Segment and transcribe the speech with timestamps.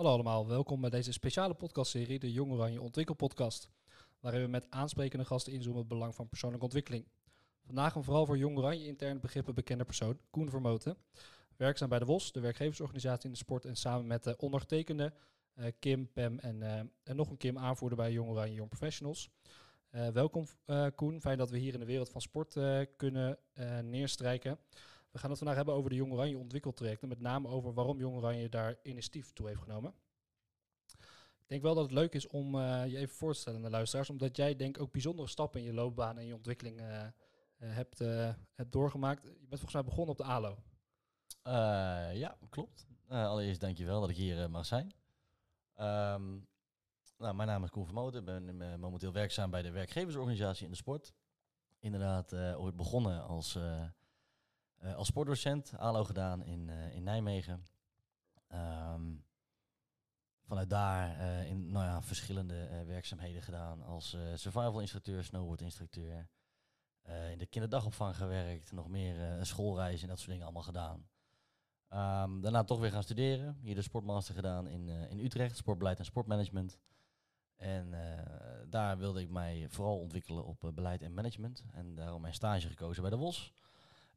[0.00, 3.70] Hallo allemaal, welkom bij deze speciale podcastserie, de Jong Oranje Ontwikkelpodcast,
[4.20, 7.04] waarin we met aansprekende gasten inzoomen op het belang van persoonlijke ontwikkeling.
[7.66, 10.96] Vandaag een vooral voor Jong Oranje interne begrippen bekende persoon, Koen Vermoten.
[11.56, 15.12] Werkzaam bij de WOS, de werkgeversorganisatie in de sport, en samen met de ondertekende
[15.54, 19.30] eh, Kim, Pam en, eh, en nog een Kim aanvoerder bij Jong Oranje Young Professionals.
[19.90, 20.46] Eh, welkom
[20.94, 22.56] Koen, fijn dat we hier in de wereld van sport
[22.96, 23.38] kunnen
[23.82, 24.58] neerstrijken.
[25.10, 28.16] We gaan het vandaag hebben over de Jong Oranje ontwikkeltrajecten, met name over waarom Jong
[28.16, 29.94] Oranje daar initiatief toe heeft genomen.
[31.50, 33.64] Ik denk wel dat het leuk is om eh, je even voor te stellen aan
[33.64, 37.04] de luisteraars, omdat jij denk ook bijzondere stappen in je loopbaan en je ontwikkeling eh,
[37.04, 37.12] eh,
[37.58, 37.98] hebt,
[38.54, 39.22] hebt doorgemaakt.
[39.22, 40.58] Je bent volgens mij begonnen op de ALO.
[42.12, 42.86] Ja, klopt.
[43.08, 44.92] Allereerst dankjewel dat ik hier mag zijn.
[45.74, 46.38] Ehm,
[47.18, 48.20] nou, mijn naam is Koen Vermoten.
[48.20, 51.12] Ik ben momenteel werkzaam bij de werkgeversorganisatie in de sport.
[51.78, 53.58] Inderdaad, ooit begonnen als,
[54.80, 55.72] eh, als sportdocent.
[55.78, 57.66] ALO gedaan in, eh, in Nijmegen.
[58.48, 59.12] Ehm,
[60.50, 63.82] vanuit daar eh, in nou ja, verschillende werkzaamheden gedaan.
[63.82, 66.28] Als eh, survival instructeur, snowboard instructeur.
[67.02, 68.72] Eh, in de kinderdagopvang gewerkt.
[68.72, 71.08] Nog meer schoolreizen en dat soort dingen allemaal gedaan.
[71.88, 73.58] Ehm, daarna toch weer gaan studeren.
[73.60, 76.78] Hier de sportmaster gedaan in, in Utrecht, sportbeleid en sportmanagement.
[77.56, 77.94] En
[78.68, 81.64] daar wilde ik mij vooral ontwikkelen op beleid en management.
[81.72, 83.52] En daarom mijn stage gekozen bij de WOS.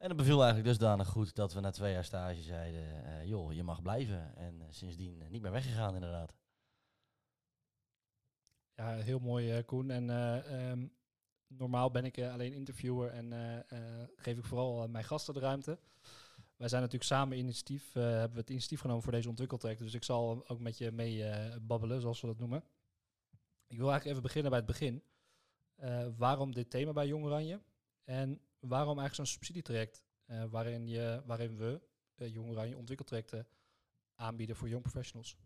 [0.04, 3.52] En het beviel eigenlijk dusdanig goed dat we na twee jaar stage zeiden, eh, joh,
[3.52, 4.36] je mag blijven.
[4.36, 6.34] En eh, sindsdien eh, niet meer weggegaan inderdaad.
[8.74, 9.90] Ja, heel mooi Koen.
[9.90, 10.86] En eh, ehm,
[11.46, 13.32] normaal ben ik alleen interviewer en
[14.16, 15.78] geef ik vooral mijn gasten de ruimte.
[16.56, 19.80] Wij zijn natuurlijk samen initiatief, hebben we het initiatief genomen voor deze ontwikkeltraject.
[19.80, 21.24] Dus ik zal ook met je mee
[21.60, 22.64] babbelen, zoals we dat noemen.
[23.66, 25.02] Ik wil eigenlijk even beginnen bij het begin.
[26.16, 27.60] Waarom dit thema bij Jong Oranje?
[28.04, 31.80] En waarom eigenlijk zo'n subsidietraject eh, waarin, je, waarin we
[32.16, 33.46] uh, Jong Oranje ontwikkeltrajecten
[34.14, 35.36] aanbieden voor young professionals?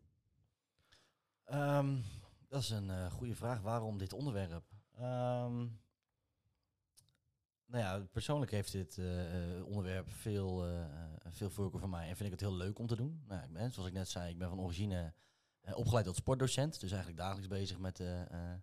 [1.45, 2.01] Ehm,
[2.49, 3.61] dat is een eh, goede vraag.
[3.61, 4.65] Waarom dit onderwerp?
[4.95, 5.67] Ehm,
[7.67, 10.89] nou ja, persoonlijk heeft dit eh, eh, onderwerp veel, eh, eh,
[11.29, 13.23] veel voorkeur voor mij en vind ik het heel leuk om te doen.
[13.27, 15.13] Nou, ik ben, zoals ik net zei, ik ben van origine
[15.61, 16.81] eh, opgeleid tot sportdocent.
[16.81, 18.55] Dus eigenlijk dagelijks bezig met eh,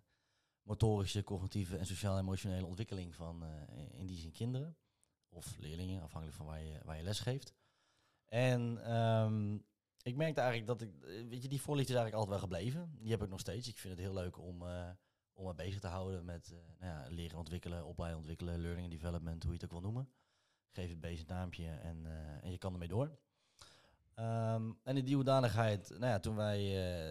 [0.66, 4.76] motorische, cognitieve en sociaal-emotionele ontwikkeling van eh, in die zin kinderen.
[5.28, 7.54] Of leerlingen, afhankelijk van waar je, waar je les geeft.
[8.24, 9.54] En ehm,
[10.02, 12.98] ik merkte eigenlijk dat ik, eh, weet je, die voorliefde is eigenlijk altijd wel gebleven.
[12.98, 13.68] Die heb ik nog steeds.
[13.68, 14.90] Ik vind het heel leuk om, eh,
[15.32, 19.42] om me bezig te houden met nou ja, leren ontwikkelen, opleiden ontwikkelen, learning and development,
[19.42, 20.12] hoe je het ook wil noemen.
[20.70, 22.06] Geef het beest een naampje en,
[22.42, 23.18] en je kan ermee door.
[24.16, 26.58] Ehm, en in die hoedanigheid, nou ja, toen wij,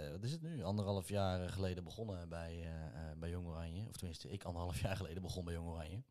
[0.06, 3.88] eh, wat is het nu, anderhalf jaar geleden begonnen bij, eh, eh, bij Jong Oranje,
[3.88, 6.04] of tenminste ik anderhalf jaar geleden begon bij Jong Oranje,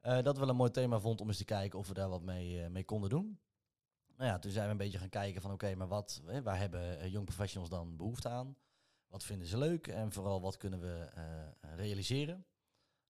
[0.00, 2.22] eh, dat wel een mooi thema vond om eens te kijken of we daar wat
[2.22, 3.40] mee, mee konden doen.
[4.16, 7.10] Nou ja, toen zijn we een beetje gaan kijken van oké, maar wat, waar hebben
[7.10, 8.56] young professionals dan behoefte aan?
[9.06, 11.10] Wat vinden ze leuk en vooral wat kunnen we
[11.60, 12.46] realiseren?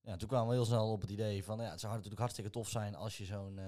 [0.00, 2.50] Ja, toen kwamen we heel snel op het idee van, ja, het zou natuurlijk hartstikke
[2.50, 3.60] tof zijn als je zo'n,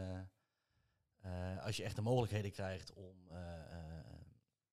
[1.24, 4.04] eh, als je echt de mogelijkheden krijgt om eh, eh,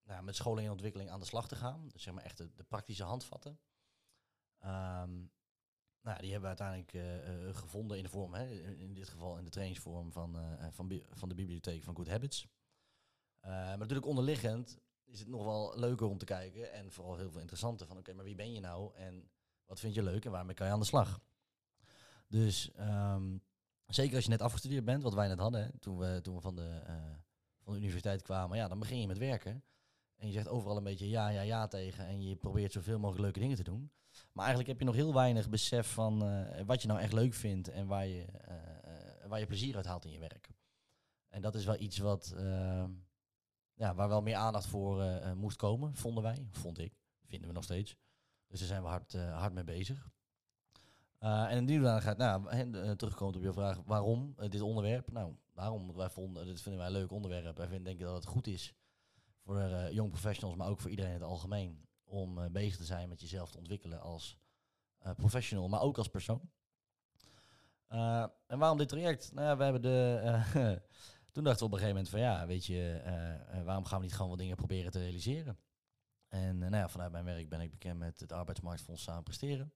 [0.03, 1.88] nou, met scholing en ontwikkeling aan de slag te gaan.
[1.88, 3.59] Dus zeg maar echt de, praktische handvatten.
[4.59, 5.11] Ehm,
[6.01, 6.91] nou, die hebben we uiteindelijk
[7.57, 8.45] gevonden in de vorm, hè,
[8.75, 10.38] in dit geval in de trainingsvorm van,
[10.72, 12.47] van, van de bibliotheek van Good Habits.
[13.41, 17.40] Maar natuurlijk onderliggend is het nog wel leuker om te kijken en vooral heel veel
[17.40, 19.29] interessanter van oké, maar wie ben je nou en
[19.66, 21.22] wat vind je leuk en waarmee kan je aan de slag?
[22.28, 23.38] Dus ehm,
[23.94, 26.56] zeker als je net afgestudeerd bent, wat wij net hadden, toen we, toen we van,
[26.56, 26.96] de, eh,
[27.63, 29.63] van de universiteit kwamen, ja, dan begin je met werken.
[30.16, 33.22] En je zegt overal een beetje ja, ja, ja tegen en je probeert zoveel mogelijk
[33.22, 33.91] leuke dingen te doen.
[34.31, 37.34] Maar eigenlijk heb je nog heel weinig besef van eh, wat je nou echt leuk
[37.34, 40.50] vindt en waar je, eh, waar je plezier uit haalt in je werk.
[41.28, 42.34] En dat is wel iets wat,
[43.73, 45.03] ja, waar wel meer aandacht voor
[45.35, 46.47] moest komen, vonden wij.
[46.52, 46.94] Vond ik.
[47.25, 47.96] Vinden we nog steeds.
[48.47, 50.09] Dus daar zijn we hard, hard mee bezig.
[51.22, 55.12] Eh, en in die hoedanigheid, nou, eh, terugkomend op je vraag, waarom eh, dit onderwerp?
[55.12, 57.58] Nou, daarom, want wij vonden, dit vinden wij een leuk onderwerp.
[57.58, 58.76] Wij vinden, denken dat het goed is
[59.44, 59.59] voor
[59.92, 63.52] young professionals, maar ook voor iedereen in het algemeen, om bezig te zijn met jezelf
[63.52, 64.38] te ontwikkelen als
[65.16, 66.52] professional, maar ook als persoon.
[67.88, 69.32] En waarom dit traject?
[69.34, 70.82] Nou ja, we hebben de.
[71.32, 73.02] toen dachten we op een gegeven moment van ja, weet je,
[73.66, 75.59] waarom gaan we niet gewoon wat dingen proberen te realiseren?
[76.28, 79.74] En nou ja, vanuit mijn werk ben ik bekend met het Arbeidsmarktfonds Samen Presteren.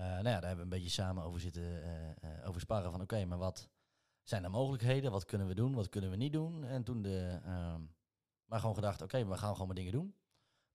[0.00, 2.90] Eh, nou ja, daar hebben we een beetje samen over zitten eh, eh, over sparren
[2.90, 3.68] van oké, maar wat
[4.22, 5.10] zijn de mogelijkheden?
[5.10, 5.74] Wat kunnen we doen?
[5.74, 6.64] Wat kunnen we niet doen?
[6.64, 7.82] En toen de, ehm,
[8.44, 10.14] maar gewoon gedacht, oké, we gaan gewoon maar dingen doen.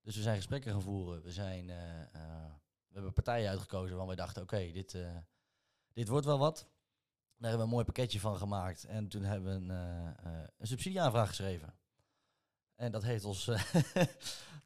[0.00, 1.22] Dus we zijn gesprekken gaan voeren.
[1.22, 4.98] We, zijn, we hebben partijen uitgekozen waarvan wij dachten, oké, dit,
[5.92, 6.56] dit wordt wel wat.
[7.36, 8.84] Daar hebben we een mooi pakketje van gemaakt.
[8.84, 9.78] En toen hebben we een,
[10.56, 11.74] een subsidieaanvraag geschreven.
[12.76, 13.62] En dat heeft ons eh,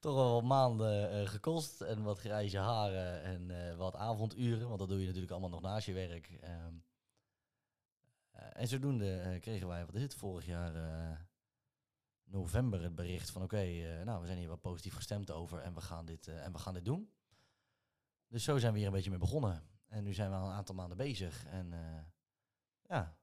[0.00, 1.80] toch wel wat maanden eh, gekost.
[1.80, 4.66] En wat grijze haren en eh, wat avonduren.
[4.66, 6.30] Want dat doe je natuurlijk allemaal nog naast je werk.
[6.40, 6.74] Ehm,
[8.30, 11.28] eh, en zodoende kregen wij, wat is het, vorig jaar
[12.24, 13.42] november het bericht van...
[13.42, 13.64] Oké,
[14.04, 16.74] nou, we zijn hier wat positief gestemd over en we, gaan dit, en we gaan
[16.74, 17.12] dit doen.
[18.28, 19.62] Dus zo zijn we hier een beetje mee begonnen.
[19.88, 21.46] En nu zijn we al een aantal maanden bezig.
[21.46, 21.74] En
[22.82, 23.16] ja,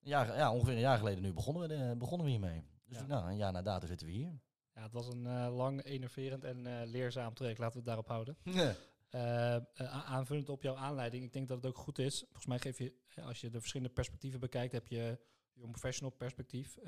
[0.00, 2.75] ja, ongeveer een jaar geleden nu begonnen we, begonnen we hiermee.
[2.86, 3.06] Dus Ja.
[3.06, 4.40] nou, een jaar na dato zitten we hier.
[4.74, 7.58] Ja, het was een eh, lang, enerverend en eh, leerzaam traject.
[7.58, 8.36] Laten we het daarop houden.
[9.10, 9.56] Eh,
[10.04, 12.18] aanvullend op jouw aanleiding, ik denk dat het ook goed is.
[12.20, 15.18] Volgens mij geef je, als je de verschillende perspectieven bekijkt, heb je
[15.52, 16.78] je professional perspectief.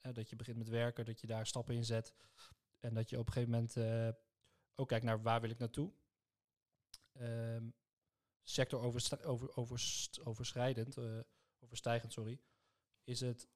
[0.00, 2.14] dat je begint met werken, dat je daar stappen in zet.
[2.80, 4.14] En dat je op een gegeven moment
[4.74, 5.92] ook kijkt naar waar wil ik naartoe.
[7.12, 7.68] Ehm
[8.42, 10.96] sector over, overst- overschrijdend,
[11.58, 12.40] overstijgend, sorry,
[13.04, 13.48] is het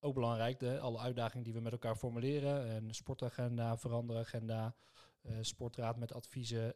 [0.00, 2.70] ook belangrijk, de, alle uitdagingen die we met elkaar formuleren.
[2.76, 4.74] Een sportagenda, veranderagenda,
[5.22, 6.74] eh sportraad met adviezen,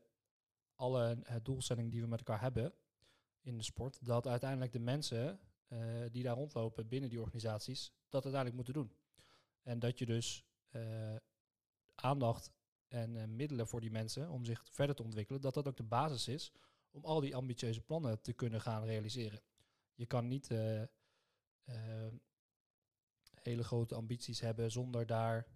[0.75, 2.75] alle eh, doelstellingen die we met elkaar hebben
[3.41, 5.79] in de sport, dat uiteindelijk de mensen eh,
[6.11, 8.97] die daar rondlopen binnen die organisaties, dat uiteindelijk moeten doen.
[9.63, 10.45] En dat je dus
[11.95, 12.53] aandacht
[12.89, 16.29] en middelen voor die mensen om zich verder te ontwikkelen, dat dat ook de basis
[16.29, 16.53] is
[16.91, 19.41] om al die ambitieuze plannen te kunnen gaan realiseren.
[19.95, 20.51] Je kan niet
[23.45, 25.47] hele grote ambities hebben zonder daar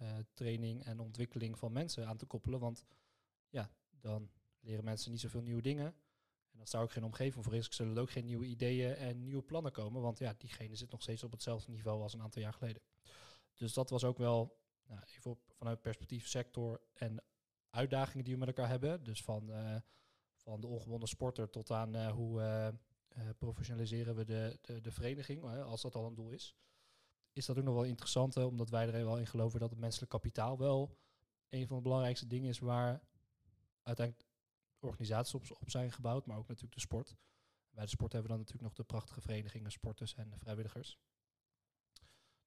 [0.00, 2.60] eh, training en ontwikkeling van mensen aan te koppelen.
[2.60, 2.84] Want
[3.48, 4.30] ja, dan
[4.60, 5.94] leren mensen niet zoveel nieuwe dingen.
[6.52, 9.42] En als daar ook geen omgeving voor is, zullen ook geen nieuwe ideeën en nieuwe
[9.42, 10.02] plannen komen.
[10.02, 12.82] Want ja, diegene zit nog steeds op hetzelfde niveau als een aantal jaar geleden.
[13.54, 17.22] Dus dat was ook wel, nou, even op, vanuit perspectief sector en
[17.70, 19.04] uitdagingen die we met elkaar hebben.
[19.04, 19.76] Dus van, eh,
[20.34, 22.74] van de ongebonden sporter tot aan eh, hoe
[23.38, 26.56] professionaliseren we de, de, de vereniging, als dat al een doel is.
[27.32, 29.78] Is dat ook nog wel interessant, eh, omdat wij er wel in geloven dat het
[29.78, 30.98] menselijk kapitaal wel
[31.48, 33.02] een van de belangrijkste dingen is waar
[33.82, 34.28] uiteindelijk
[34.78, 37.16] organisaties op, op zijn gebouwd, maar ook natuurlijk de sport.
[37.70, 40.98] Bij de sport hebben we dan natuurlijk nog de prachtige verenigingen, sporters en vrijwilligers.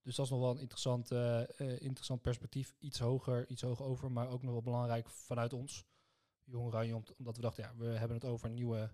[0.01, 2.75] Dus dat is nog wel een interessant, eh, eh, interessant perspectief.
[2.80, 5.85] Iets hoger, iets hoog over, maar ook nog wel belangrijk vanuit ons,
[6.44, 8.91] Jong Oranje, om- omdat we dachten, ja, we hebben het over nieuwe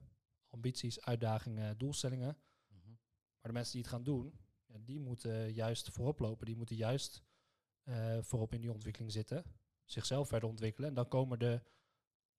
[0.47, 2.37] ambities, uitdagingen, doelstellingen.
[2.67, 2.89] Mhm.
[2.89, 4.39] Maar de mensen die het gaan doen,
[4.69, 6.45] ja, die moeten juist voorop lopen.
[6.45, 7.23] Die moeten juist
[7.83, 9.43] eh, voorop in die ontwikkeling zitten.
[9.85, 10.89] Zichzelf verder ontwikkelen.
[10.89, 11.61] En dan komen de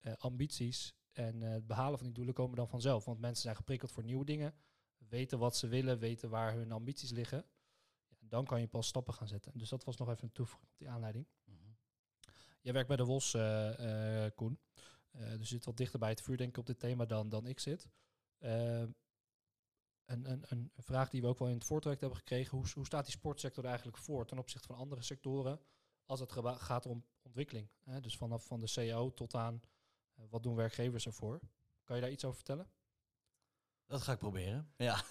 [0.00, 3.04] eh, ambities en eh, het behalen van die doelen komen dan vanzelf.
[3.04, 4.54] Want mensen zijn geprikkeld voor nieuwe dingen.
[4.98, 7.44] Weten wat ze willen, weten waar hun ambities liggen.
[8.08, 9.58] Ja, dan kan je pas stappen gaan zetten.
[9.58, 11.26] Dus dat was nog even een toevoeging op die aanleiding.
[11.44, 11.56] Mhm.
[12.60, 13.30] Jij werkt bij de WOS,
[14.34, 14.58] Koen.
[15.10, 17.46] Dus je zit wat dichter bij het vuur, denk ik, op dit thema dan, dan
[17.46, 17.88] ik zit.
[20.10, 22.58] Een, een, een vraag die we ook wel in het voortraject hebben gekregen.
[22.58, 25.60] Hoe, hoe staat die sportsector eigenlijk voor ten opzichte van andere sectoren
[26.06, 27.68] als het gaat om ontwikkeling?
[27.84, 28.00] Hè?
[28.00, 29.62] Dus vanaf van de CAO tot aan
[30.14, 31.40] eh, wat doen werkgevers ervoor?
[31.84, 32.70] Kan je daar iets over vertellen?
[33.86, 34.72] Dat ga ik proberen.
[34.76, 35.02] Ja.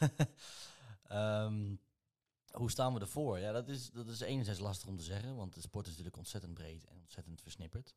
[1.04, 1.76] Ehm,
[2.52, 3.40] hoe staan we ervoor?
[3.40, 6.18] Ja, dat is, dat is enerzijds lastig om te zeggen, want de sport is natuurlijk
[6.18, 7.96] ontzettend breed en ontzettend versnipperd.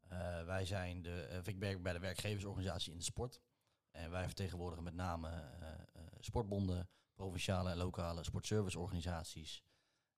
[0.00, 3.40] Eh, wij zijn de, eh, ik werk bij de werkgeversorganisatie in de sport.
[3.90, 9.62] En wij vertegenwoordigen met name eh, eh, sportbonden, provinciale en lokale sportserviceorganisaties.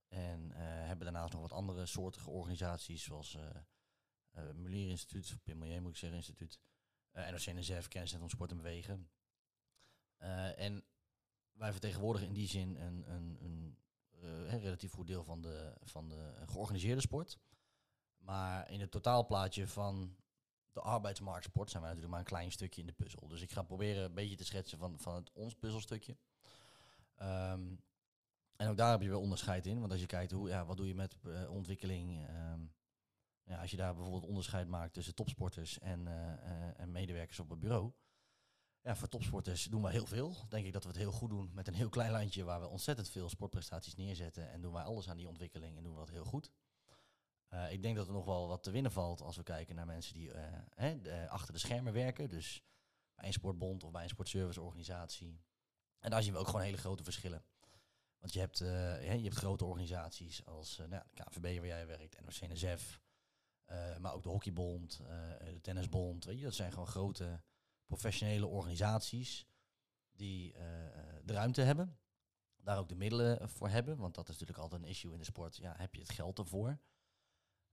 [0.09, 5.91] En eh, hebben daarnaast nog wat andere soortige organisaties, zoals eh Mulier Instituut, Pim moet
[5.91, 6.61] ik zeggen, instituut.
[7.11, 9.11] eh NOC-NSF, Kenniscentrum Sport en Bewegen.
[10.57, 10.85] En
[11.53, 16.35] wij vertegenwoordigen in die zin een, een, een relatief goed deel van de, van de
[16.47, 17.39] georganiseerde sport.
[18.19, 20.17] Maar in het totaalplaatje van
[20.73, 23.29] de arbeidsmarktsport zijn wij natuurlijk maar een klein stukje in de puzzel.
[23.29, 26.17] Dus ik ga proberen een beetje te schetsen van, van het ons puzzelstukje.
[27.17, 27.75] Ehm,
[28.57, 29.81] en ook daar heb je weer onderscheid in.
[29.81, 32.27] Want als je kijkt, hoe, ja, wat doe je met eh, ontwikkeling...
[32.27, 32.61] ehm,
[33.51, 37.51] ja, als je daar bijvoorbeeld onderscheid maakt tussen topsporters en, eh, eh, en medewerkers op
[37.51, 37.93] het bureau.
[38.83, 40.37] Ja, voor topsporters doen wij heel veel.
[40.49, 42.69] Denk ik dat we het heel goed doen met een heel klein landje waar we
[42.69, 44.51] ontzettend veel sportprestaties neerzetten.
[44.51, 46.51] En doen wij alles aan die ontwikkeling en doen we dat heel goed.
[47.51, 49.87] Eh, ik denk dat er nog wel wat te winnen valt als we kijken naar
[49.87, 52.29] mensen die eh, hè, de- achter de schermen werken.
[52.29, 52.63] Dus
[53.15, 55.41] bij een sportbond of bij een sportserviceorganisatie.
[55.99, 57.45] En daar zien we ook gewoon hele grote verschillen.
[58.19, 61.87] Want je hebt, eh, je hebt grote organisaties als eh, nou, de KNVB waar jij
[61.87, 63.01] werkt, NOC-NSF.
[63.65, 65.09] eh, maar ook de Hockeybond, eh,
[65.53, 66.25] de Tennisbond.
[66.25, 67.43] Weet je, dat zijn gewoon grote
[67.87, 69.47] professionele organisaties
[70.13, 71.99] die eh, eh, de ruimte hebben.
[72.57, 73.97] Daar ook de middelen voor hebben.
[73.97, 75.57] Want dat is natuurlijk altijd een issue in de sport.
[75.57, 76.79] Ja, heb je het geld ervoor?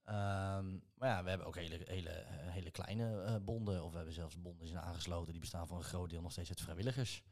[0.08, 3.84] Ehm, maar ja, we hebben ook hele, hele, hele kleine eh, bonden.
[3.84, 5.32] Of we hebben zelfs bonden zijn aangesloten.
[5.32, 7.24] Die bestaan voor een groot deel nog steeds uit vrijwilligers.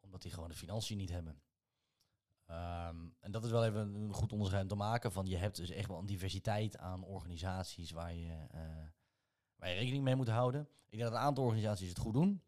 [0.00, 1.42] Omdat die gewoon de financiën niet hebben.
[2.46, 5.70] Ehm, en dat is wel even een goed onderscheid te maken van je hebt dus
[5.70, 8.60] echt wel een diversiteit aan organisaties waar je, eh,
[9.56, 10.60] waar je rekening mee moet houden.
[10.60, 12.42] Ik denk dat een aantal organisaties het goed doen.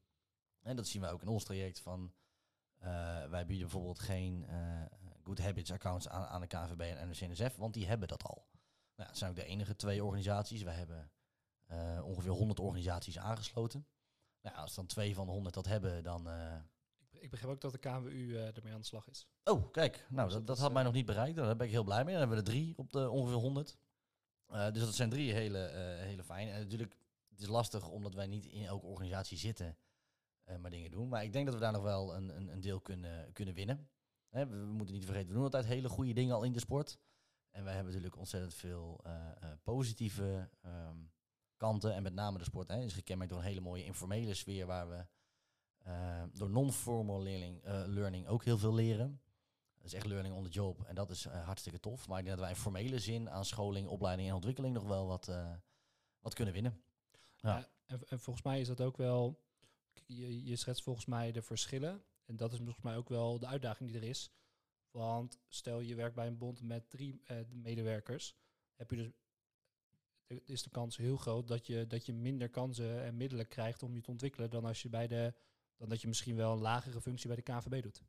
[0.60, 2.12] En dat zien we ook in ons traject van
[2.78, 2.88] eh,
[3.28, 4.46] wij bieden bijvoorbeeld geen
[5.22, 8.50] Good Habits accounts aan, aan de KVB en NOC-NSF, want die hebben dat al.
[9.02, 10.62] Nou, dat zijn ook de enige twee organisaties.
[10.62, 11.10] Wij hebben
[11.66, 13.86] eh, ongeveer 100 organisaties aangesloten.
[14.40, 16.28] Nou, als dan twee van de 100 dat hebben, dan.
[16.28, 16.56] eh,
[16.98, 19.26] Ik, ik begrijp ook dat de KWU eh ermee aan de slag is.
[19.44, 21.36] Oh, kijk, nou, Dus dat, dat had mij nog niet bereikt.
[21.36, 22.14] Daar ben ik heel blij mee.
[22.14, 23.78] Dan hebben we er drie op de ongeveer 100.
[24.46, 25.58] Eh, dus dat zijn drie hele,
[25.98, 26.48] hele fijn.
[26.48, 26.96] En natuurlijk,
[27.30, 29.76] het is lastig omdat wij niet in elke organisatie zitten,
[30.60, 31.08] maar dingen doen.
[31.08, 33.88] Maar ik denk dat we daar nog wel een, een, een deel kunnen, kunnen winnen.
[34.28, 36.98] We, we moeten niet vergeten, we doen altijd hele goede dingen al in de sport.
[37.52, 40.96] En wij hebben natuurlijk ontzettend veel eh, eh, positieve ehm,
[41.56, 41.94] kanten.
[41.94, 44.88] En met name de sport hè, is gekenmerkt door een hele mooie informele sfeer waar
[44.88, 45.06] we
[45.78, 49.20] eh, door non-formal learning, learning ook heel veel leren.
[49.74, 52.08] Dat is echt learning on the job en dat is hartstikke tof.
[52.08, 55.06] Maar ik denk dat wij in formele zin aan scholing, opleiding en ontwikkeling nog wel
[55.06, 55.32] wat,
[56.20, 56.82] wat kunnen winnen.
[57.36, 57.68] Ja.
[57.86, 59.40] En, en volgens mij is dat ook wel.
[60.06, 62.02] Je, je schetst volgens mij de verschillen.
[62.24, 64.30] En dat is volgens mij ook wel de uitdaging die er is.
[64.92, 68.36] Want stel je werkt bij een bond met drie eh, medewerkers.
[68.74, 69.10] Heb je dus,
[70.44, 73.94] is de kans heel groot dat je, dat je minder kansen en middelen krijgt om
[73.94, 75.34] je te ontwikkelen dan als je bij de.
[75.76, 78.02] Dan dat je misschien wel een lagere functie bij de KVB doet.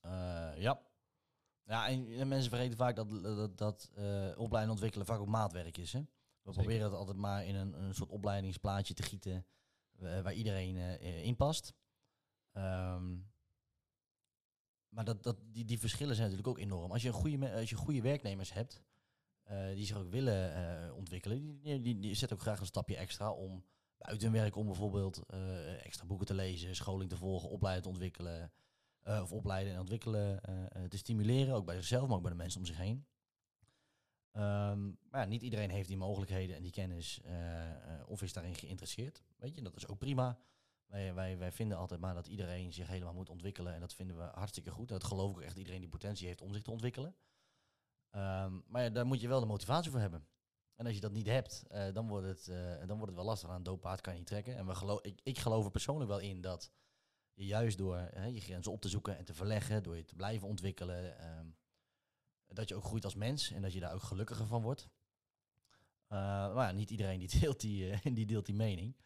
[0.00, 0.82] Eh, ja.
[1.64, 5.76] Ja, en, en mensen vergeten vaak dat, dat, dat eh, opleiden ontwikkelen vaak ook maatwerk
[5.76, 5.92] is.
[5.92, 6.00] Hè?
[6.00, 6.08] We
[6.42, 6.52] Zeker.
[6.52, 9.46] proberen het altijd maar in een, een soort opleidingsplaatje te gieten
[9.98, 11.74] waar iedereen in past.
[12.52, 13.18] Ehm,
[14.92, 16.90] maar dat, dat, die, die verschillen zijn natuurlijk ook enorm.
[16.90, 18.82] Als je, een goede, als je goede werknemers hebt,
[19.42, 23.30] eh, die zich ook willen eh, ontwikkelen, die, die, die, ook graag een stapje extra
[23.30, 23.64] om
[23.96, 27.88] buiten hun werk om bijvoorbeeld eh, extra boeken te lezen, scholing te volgen, opleiden te
[27.88, 28.52] ontwikkelen,
[29.04, 30.40] of opleiden en ontwikkelen
[30.88, 33.06] te stimuleren, ook bij zichzelf, maar ook bij de mensen om zich heen.
[34.32, 37.20] Ehm, maar ja, niet iedereen heeft die mogelijkheden en die kennis
[38.06, 39.22] of is daarin geïnteresseerd.
[39.36, 40.38] Weet je, dat is ook prima.
[40.92, 44.16] Wij, wij, wij vinden altijd maar dat iedereen zich helemaal moet ontwikkelen en dat vinden
[44.16, 44.88] we hartstikke goed.
[44.88, 47.16] Dat geloof ik echt iedereen die potentie heeft om zich te ontwikkelen.
[48.10, 50.26] Ehm, maar ja, daar moet je wel de motivatie voor hebben.
[50.74, 53.24] En als je dat niet hebt, eh, dan, wordt het, eh, dan wordt het wel
[53.24, 53.48] lastig.
[53.48, 54.56] Aan een doodpaard kan je niet trekken.
[54.56, 56.72] En we gelo ik, ik geloof er persoonlijk wel in dat
[57.34, 60.14] je juist door hè, je grenzen op te zoeken en te verleggen, door je te
[60.14, 61.46] blijven ontwikkelen, ehm,
[62.46, 64.88] dat je ook groeit als mens en dat je daar ook gelukkiger van wordt.
[66.06, 66.18] Eh,
[66.54, 68.96] maar ja, niet iedereen die deelt die, die, deelt die mening.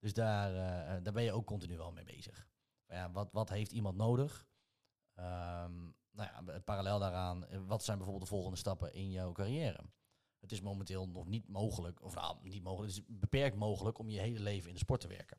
[0.00, 2.48] Dus daar, eh, daar ben je ook continu wel mee bezig.
[2.86, 4.46] Ja, wat, wat heeft iemand nodig?
[5.14, 5.78] Ehm,
[6.10, 9.80] nou ja, parallel daaraan, eh, wat zijn bijvoorbeeld de volgende stappen in jouw carrière?
[10.38, 14.08] Het is momenteel nog niet mogelijk, of nou, niet mogelijk, het is beperkt mogelijk om
[14.08, 15.38] je hele leven in de sport te werken.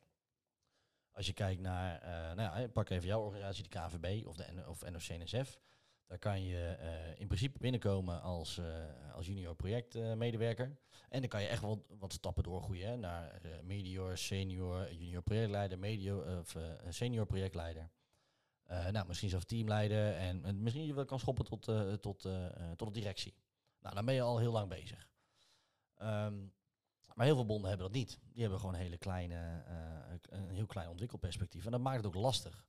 [1.10, 4.52] Als je kijkt naar, eh, nou ja, pak even jouw organisatie, de KVB of de
[4.52, 5.60] N- of NOC-NSF.
[6.12, 8.64] Daar kan je eh, in principe binnenkomen als, eh,
[9.14, 10.76] als junior projectmedewerker.
[11.08, 15.22] en dan kan je echt wel wat stappen doorgroeien hè, naar eh, medior, senior, junior
[15.22, 16.56] projectleider, medior, of
[16.88, 17.90] senior projectleider.
[18.90, 21.64] Nou, misschien zelfs teamleider en, en misschien je wel kan schoppen tot,
[22.00, 22.28] tot,
[22.76, 23.34] tot de directie.
[23.80, 25.08] Nou, dan ben je al heel lang bezig.
[25.96, 26.38] Ehm,
[27.14, 28.20] maar heel veel bonden hebben dat niet.
[28.32, 29.64] Die hebben gewoon hele kleine,
[30.28, 31.64] een heel klein ontwikkelperspectief.
[31.64, 32.64] En dat maakt het ook lastig.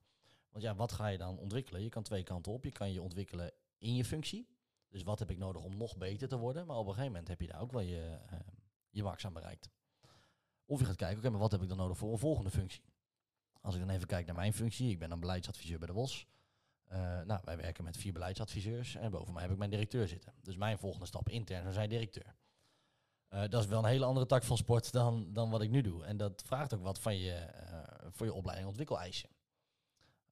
[0.54, 1.82] Want ja, wat ga je dan ontwikkelen?
[1.82, 2.64] Je kan twee kanten op.
[2.64, 4.48] Je kan je ontwikkelen in je functie.
[4.90, 6.66] Dus wat heb ik nodig om nog beter te worden?
[6.66, 8.40] Maar op een gegeven moment heb je daar ook wel je, eh,
[8.90, 9.70] je max bereikt.
[10.66, 12.84] Of je gaat kijken, oké, maar wat heb ik dan nodig voor een volgende functie?
[13.62, 16.28] Als ik dan even kijk naar mijn functie, ik ben dan beleidsadviseur bij de WOS.
[16.84, 20.34] Eh, nou, wij werken met vier beleidsadviseurs en boven mij heb ik mijn directeur zitten.
[20.42, 22.36] Dus mijn volgende stap intern zou zijn directeur.
[23.28, 25.82] Eh, dat is wel een hele andere tak van sport dan, dan wat ik nu
[25.82, 26.06] doe.
[26.06, 29.30] En dat vraagt ook wat van je, eh, voor je opleiding en ontwikkeleisen.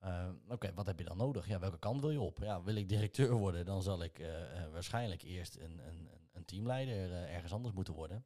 [0.02, 1.48] Eh, Oké, wat heb je dan nodig?
[1.48, 2.38] Ja, welke kant wil je op?
[2.38, 6.46] Ja, wil ik directeur worden, dan zal ik eh, eh, waarschijnlijk eerst een, een, een
[6.46, 8.26] teamleider ergens anders moeten worden.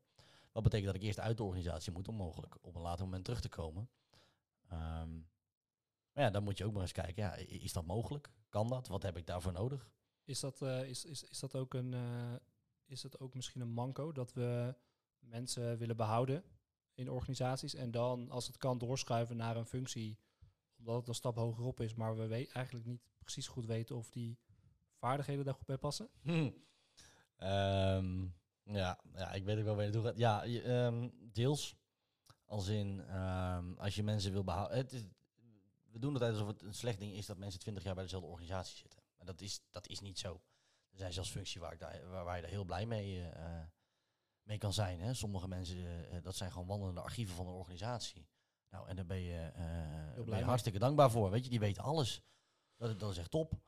[0.51, 3.25] Wat betekent dat ik eerst uit de organisatie moet om mogelijk op een later moment
[3.25, 3.89] terug te komen.
[4.67, 5.13] Ehm,
[6.11, 8.31] maar ja, dan moet je ook maar eens kijken, ja, is dat mogelijk?
[8.49, 8.87] Kan dat?
[8.87, 9.89] Wat heb ik daarvoor nodig?
[10.23, 11.93] Is dat, is, is, is dat ook een
[12.85, 14.75] is dat ook misschien een manco dat we
[15.19, 16.43] mensen willen behouden
[16.93, 20.17] in organisaties en dan als het kan doorschuiven naar een functie
[20.85, 24.09] omdat het een stap hogerop is, maar we we eigenlijk niet precies goed weten of
[24.09, 24.37] die
[24.97, 26.09] vaardigheden daar goed bij passen?
[26.21, 26.51] Hm.
[27.35, 28.21] Ehm,
[28.63, 30.17] ja, ja, ik weet ook wel waar je naartoe gaat.
[30.17, 31.75] Ja, ehm, deels.
[32.45, 34.77] Als in, ehm, als je mensen wil behouden.
[34.77, 35.03] Het is,
[35.91, 38.29] we doen het alsof het een slecht ding is dat mensen 20 jaar bij dezelfde
[38.29, 38.99] organisatie zitten.
[39.17, 40.41] Maar dat is, dat is niet zo.
[40.91, 43.63] Er zijn zelfs functies waar, ik daar, waar, waar je daar heel blij mee, eh,
[44.43, 44.99] mee kan zijn.
[44.99, 45.13] Hè.
[45.13, 48.27] Sommige mensen, eh, dat zijn gewoon wandelende archieven van een organisatie.
[48.69, 51.29] Nou, en daar ben je, eh, ben je hartstikke dankbaar voor.
[51.31, 52.21] Weet je, die weten alles.
[52.77, 53.53] Dat, dat is echt top.
[53.53, 53.61] Uh,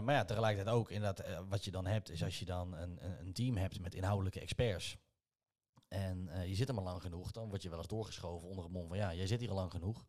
[0.00, 3.04] maar ja, tegelijkertijd ook inderdaad, uh, wat je dan hebt, is als je dan een,
[3.04, 4.96] een, een team hebt met inhoudelijke experts.
[5.88, 8.72] En je zit er maar lang genoeg, dan word je wel eens doorgeschoven onder het
[8.72, 10.06] mond van ja, jij zit hier al lang genoeg.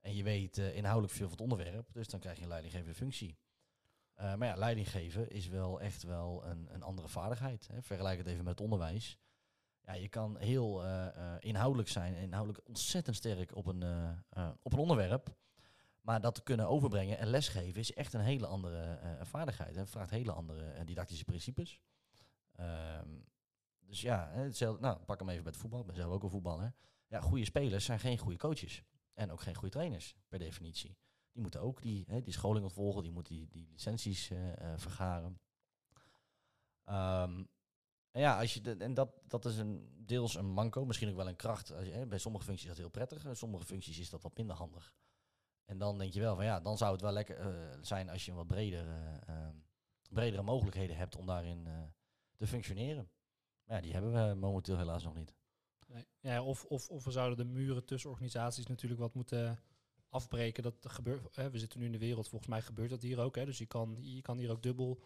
[0.00, 3.38] En je weet inhoudelijk veel van het onderwerp, dus dan krijg je een leidinggevende functie.
[4.14, 7.68] maar ja, leiding geven is wel echt wel een, een andere vaardigheid.
[7.72, 7.82] Hè.
[7.82, 9.18] Vergelijk het even met onderwijs.
[9.84, 10.84] Ja, je kan heel
[11.38, 13.84] inhoudelijk zijn, inhoudelijk ontzettend sterk op een,
[14.62, 15.36] op een onderwerp.
[16.00, 19.76] Maar dat te kunnen overbrengen en lesgeven is echt een hele andere vaardigheid.
[19.76, 21.80] Het vraagt hele andere didactische principes.
[22.60, 23.24] Um,
[23.78, 25.80] dus ja, hetzelfde, nou, pak hem even bij het voetbal.
[25.80, 26.74] Ik ben zelf ook een voetballer.
[27.06, 28.82] Ja, goede spelers zijn geen goede coaches.
[29.14, 30.96] En ook geen goede trainers, per definitie.
[31.32, 34.30] Die moeten ook die, hè, die scholing ontvolgen, die moeten die, die licenties
[34.76, 35.40] vergaren.
[36.84, 37.48] Um,
[38.12, 41.16] en ja, als je de, en dat, dat is een, deels een manco, misschien ook
[41.16, 41.72] wel een kracht.
[41.72, 44.22] Als je, hè, bij sommige functies is dat heel prettig, bij sommige functies is dat
[44.22, 44.94] wat minder handig.
[45.64, 48.24] En dan denk je wel van ja, dan zou het wel lekker uh, zijn als
[48.24, 49.48] je een wat bredere, uh,
[50.10, 51.82] bredere mogelijkheden hebt om daarin uh,
[52.36, 53.10] te functioneren.
[53.64, 55.34] Maar ja, die hebben we momenteel helaas nog niet.
[55.86, 56.06] Nee.
[56.20, 59.62] Ja, of, of, of we zouden de muren tussen organisaties natuurlijk wat moeten
[60.08, 60.62] afbreken.
[60.62, 63.36] Dat gebeurt, hè, we zitten nu in de wereld, volgens mij gebeurt dat hier ook.
[63.36, 65.02] Hè, dus je kan, je kan hier ook dubbel,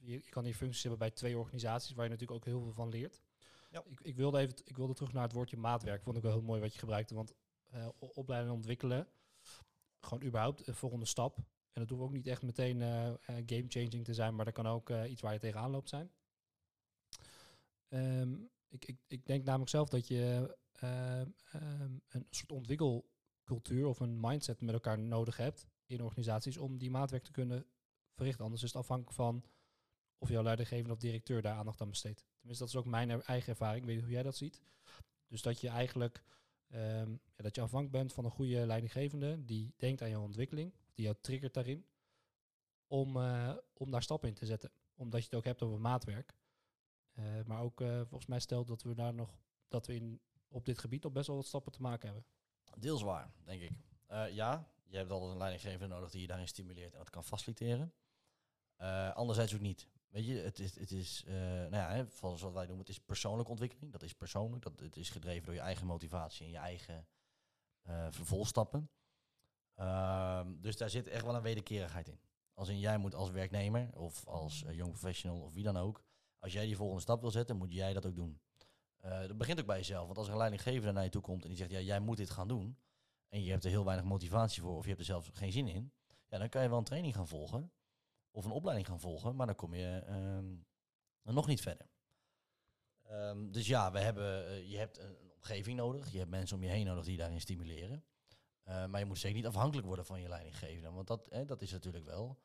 [0.00, 2.72] je, je kan hier functies hebben bij twee organisaties, waar je natuurlijk ook heel veel
[2.72, 3.22] van leert.
[3.70, 3.84] Ja.
[3.88, 6.02] Ik, ik, wilde even, ik wilde terug naar het woordje maatwerk.
[6.02, 7.14] Vond ik wel heel mooi wat je gebruikte.
[7.14, 7.34] Want
[7.98, 9.08] opleiden en ontwikkelen,
[10.00, 11.36] gewoon überhaupt een volgende stap.
[11.72, 14.66] En dat hoeft ook niet echt meteen uh, game changing te zijn, maar dat kan
[14.66, 16.10] ook iets waar je tegenaan loopt zijn.
[17.88, 21.34] Um, ik, ik, ik denk namelijk zelf dat je um,
[22.08, 27.24] een soort ontwikkelcultuur of een mindset met elkaar nodig hebt in organisaties om die maatwerk
[27.24, 27.66] te kunnen
[28.12, 28.44] verrichten.
[28.44, 29.44] Anders is het afhankelijk van
[30.20, 32.24] of jouw leidinggevende of directeur daar aandacht aan besteedt.
[32.38, 33.84] Tenminste, dat is ook mijn eigen ervaring.
[33.84, 34.60] Weet niet hoe jij dat ziet.
[35.26, 36.24] Dus dat je eigenlijk
[36.74, 40.74] Um, ja, dat je afhankelijk bent van een goede leidinggevende die denkt aan jouw ontwikkeling,
[40.94, 41.86] die jou triggert daarin,
[42.86, 44.70] om, uh, om daar stappen in te zetten.
[44.94, 46.36] Omdat je het ook hebt over maatwerk.
[47.12, 50.64] Uh, maar ook uh, volgens mij stelt dat we daar nog, dat we in, op
[50.64, 52.26] dit gebied al best wel wat stappen te maken hebben.
[52.78, 53.70] Deels waar, denk ik.
[54.30, 57.92] ja, je hebt altijd een leidinggevende nodig die je daarin stimuleert en dat kan faciliteren.
[59.14, 59.88] anderzijds ook niet.
[60.10, 62.98] Weet je, het is, het is uh, nou ja, zoals wat wij noemen, het is
[62.98, 63.92] persoonlijke ontwikkeling.
[63.92, 67.06] Dat is persoonlijk, dat, het is gedreven door je eigen motivatie en je eigen
[67.88, 68.90] uh, vervolgstappen.
[69.76, 72.20] Uh, dus daar zit echt wel een wederkerigheid in.
[72.54, 76.02] Als in jij moet als werknemer of als jong professional of wie dan ook,
[76.38, 78.40] als jij die volgende stap wil zetten, moet jij dat ook doen.
[79.00, 80.06] dat begint ook bij jezelf.
[80.06, 82.16] Want als er een leidinggevende naar je toe komt en die zegt, ja, jij moet
[82.16, 82.78] dit gaan doen,
[83.28, 85.68] en je hebt er heel weinig motivatie voor of je hebt er zelfs geen zin
[85.68, 85.92] in,
[86.28, 87.72] ja, dan kan je wel een training gaan volgen
[88.30, 90.66] of een opleiding gaan volgen, maar dan kom je um,
[91.22, 91.86] nog niet verder.
[93.10, 96.62] Um, dus ja, we hebben, uh, je hebt een, omgeving nodig, je hebt mensen om
[96.62, 98.04] je heen nodig die daarin stimuleren.
[98.68, 101.70] Uh, maar je moet zeker niet afhankelijk worden van je leidinggevende, want dat, dat is
[101.70, 102.40] natuurlijk wel.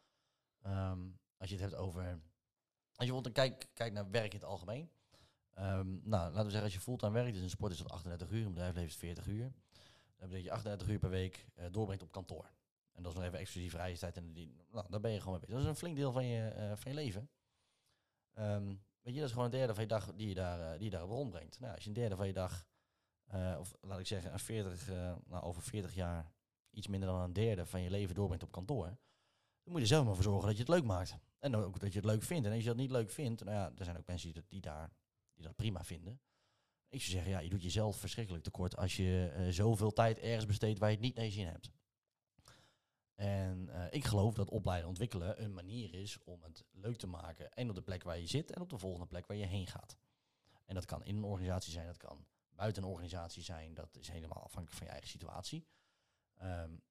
[0.65, 4.47] Um, als je het hebt over, als je bijvoorbeeld kijkt kijk naar werk in het
[4.47, 4.89] algemeen.
[5.53, 8.45] nou, laten we zeggen, als je fulltime werkt, dus een sport is dat 38 uur,
[8.45, 9.53] een bedrijfsleven is 40 uur.
[10.17, 12.51] Dan betekent je 38 uur per week uh, doorbrengt op kantoor.
[12.95, 14.17] En dat is nog even exclusief reistijd.
[14.17, 15.55] En die, nou, daar ben je gewoon mee bezig.
[15.55, 17.29] Dat is een flink deel van je, uh, van je leven.
[18.39, 20.79] Um, weet je, dat is gewoon een derde van je dag die je daar, uh,
[20.79, 21.59] die daar rondbrengt.
[21.59, 22.67] Nou, als je een derde van je dag,
[23.33, 24.87] uh, of laat ik zeggen, een 40,
[25.25, 26.33] nou, over 40 jaar
[26.69, 28.85] iets minder dan een derde van je leven doorbrengt op kantoor,
[29.63, 31.17] dan moet je zelf maar voor zorgen dat je het leuk maakt.
[31.39, 32.45] En ook dat je het leuk vindt.
[32.45, 34.49] En als je dat niet leuk vindt, nou ja, er zijn ook mensen die, dat,
[34.49, 34.91] die, daar,
[35.33, 36.19] die dat prima vinden.
[36.89, 40.79] Ik zou zeggen, ja, je doet jezelf verschrikkelijk tekort als je zoveel tijd ergens besteedt
[40.79, 41.69] waar je het niet naar zin hebt.
[43.15, 47.07] En uh, ik geloof dat opleiden en ontwikkelen een manier is om het leuk te
[47.07, 47.51] maken.
[47.51, 49.67] En op de plek waar je zit en op de volgende plek waar je heen
[49.67, 49.97] gaat.
[50.65, 53.73] En dat kan in een organisatie zijn, dat kan buiten een organisatie zijn.
[53.73, 55.67] Dat is helemaal afhankelijk van je eigen situatie.
[56.43, 56.83] Um,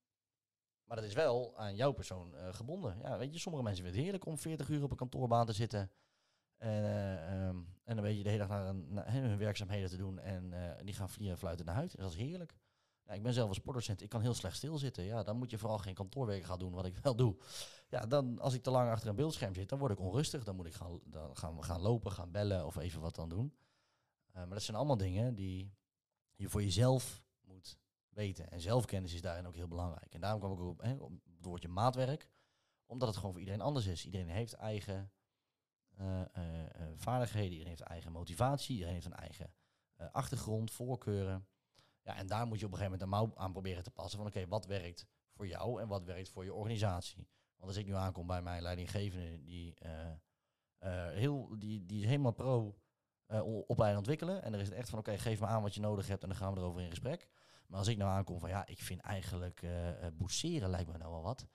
[0.84, 2.98] maar dat is wel aan jouw persoon uh, gebonden.
[2.98, 5.52] Ja, weet je, sommige mensen vinden het heerlijk om 40 uur op een kantoorbaan te
[5.52, 5.90] zitten.
[6.56, 10.18] En, uh, en dan weet je de hele dag naar, een, hun werkzaamheden te doen.
[10.18, 10.52] En
[10.84, 11.92] die gaan vliegen en fluiten naar huis.
[11.92, 12.54] Dat is heerlijk.
[13.12, 15.04] Ik ben zelf een sportdocent, ik kan heel slecht stilzitten.
[15.04, 17.36] Ja, dan moet je vooral geen kantoorwerk gaan doen, wat ik wel doe.
[17.88, 20.44] Ja, dan als ik te lang achter een beeldscherm zit, dan word ik onrustig.
[20.44, 23.54] Dan moet ik gaan, dan gaan, gaan lopen, gaan bellen of even wat dan doen.
[24.28, 25.72] Uh, maar dat zijn allemaal dingen die
[26.34, 28.50] je voor jezelf moet weten.
[28.50, 30.14] En zelfkennis is daarin ook heel belangrijk.
[30.14, 30.88] En daarom kwam ik ook op, hè,
[31.36, 32.28] het woordje maatwerk.
[32.86, 34.04] Omdat het gewoon voor iedereen anders is.
[34.04, 35.12] Iedereen heeft eigen
[36.00, 36.24] uh, uh,
[36.94, 39.54] vaardigheden, iedereen heeft eigen motivatie, iedereen heeft een eigen
[40.12, 41.46] achtergrond, voorkeuren.
[42.04, 44.18] Ja, en daar moet je op een gegeven moment een mouw aan proberen te passen.
[44.18, 47.28] Van oké, wat werkt voor jou en wat werkt voor je organisatie?
[47.56, 49.90] Want als ik nu aankom bij mijn leidinggevende, die, uh,
[50.80, 52.78] uh, heel, die, die helemaal pro
[53.28, 54.42] uh, opleiden ontwikkelen.
[54.42, 56.28] En er is het echt van oké, geef me aan wat je nodig hebt en
[56.28, 57.28] dan gaan we erover in gesprek.
[57.66, 59.66] Maar als ik nou aankom van ja, ik vind eigenlijk
[60.12, 61.46] boetseren lijkt me nou wel wat.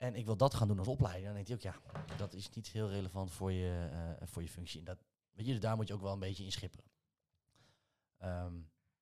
[0.00, 1.24] En ik wil dat gaan doen als opleiding.
[1.24, 4.48] Dan denkt hij ook, ja, dat is niet heel relevant voor je, eh, voor je
[4.48, 4.78] functie.
[4.78, 6.84] En dat, weet je, dus daar moet je ook wel een beetje in schipperen.
[8.18, 8.54] Ehm,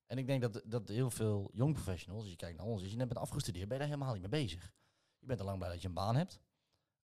[0.09, 2.91] en ik denk dat, dat heel veel jong professionals, als je kijkt naar ons, als
[2.91, 4.73] je net bent afgestudeerd, ben je daar helemaal niet mee bezig.
[5.19, 6.41] Je bent er lang bij dat je een baan hebt.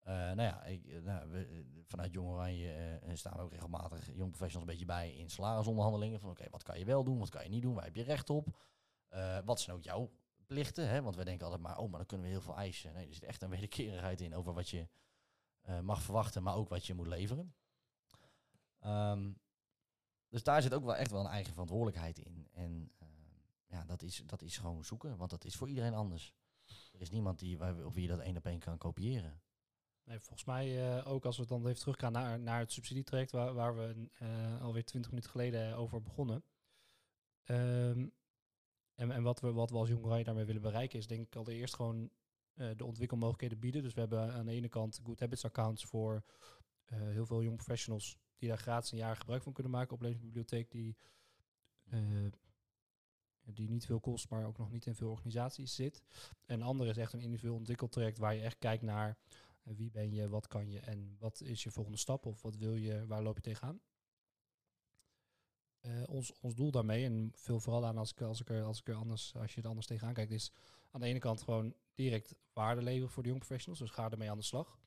[0.06, 4.06] Uh, nou ja, ik, uh, nou, we, uh, vanuit Jong Oranje staan we ook regelmatig
[4.06, 6.20] jong professionals een beetje bij in salarisonderhandelingen.
[6.20, 8.02] Van oké, wat kan je wel doen, wat kan je niet doen, waar heb je
[8.02, 8.56] recht op?
[9.44, 10.10] wat zijn ook jouw
[10.46, 10.88] plichten?
[10.88, 11.02] Hè?
[11.02, 12.92] Want we denken altijd maar, oh, maar dan kunnen we heel veel eisen.
[12.92, 14.88] Nee, er zit echt een wederkerigheid in over wat je
[15.82, 17.54] mag verwachten, maar ook wat je moet leveren.
[18.86, 19.38] Um,
[20.34, 22.48] dus daar zit ook wel echt wel een eigen verantwoordelijkheid in.
[22.52, 22.92] En
[23.66, 26.34] ja, dat is, dat is gewoon zoeken, want dat is voor iedereen anders.
[26.92, 29.40] Er is niemand die, op wie je dat één op één kan kopiëren.
[30.04, 33.54] Nee, volgens mij uh, ook als we dan even teruggaan naar, naar het subsidietraject waar,
[33.54, 36.44] waar we uh, alweer twintig minuten geleden over begonnen.
[37.44, 38.12] Um,
[38.94, 41.74] en, en wat, we, wat we als Jong daarmee willen bereiken is denk ik allereerst
[41.74, 42.10] gewoon
[42.54, 43.82] de ontwikkelmogelijkheden bieden.
[43.82, 46.24] Dus we hebben aan de ene kant Good Habits accounts voor
[46.84, 49.94] heel veel jong professionals die daar gratis een jaar gebruik van kunnen maken.
[49.94, 50.96] Opleidingsbibliotheek die,
[53.44, 56.02] die niet veel kost, maar ook nog niet in veel organisaties zit.
[56.46, 59.18] En andere is echt een individueel ontwikkeltraject waar je echt kijkt naar
[59.62, 62.74] wie ben je, wat kan je en wat is je volgende stap of wat wil
[62.74, 63.80] je, waar loop je tegenaan?
[65.80, 68.80] Uh, ons, ons doel daarmee, en veel vooral aan als ik, als ik, er, als
[68.80, 70.52] ik er anders, als je er anders tegenaan kijkt, is
[70.90, 73.80] aan de ene kant gewoon direct waarde leveren voor de jong professionals.
[73.80, 74.78] Dus ga ermee aan de slag.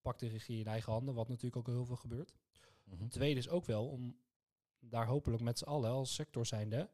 [0.00, 2.34] Pak de regie in eigen handen, wat natuurlijk ook heel veel gebeurt.
[2.90, 3.08] Mm -hmm.
[3.08, 4.24] Tweede is ook wel om
[4.78, 6.90] daar hopelijk met z'n allen als sector zijnde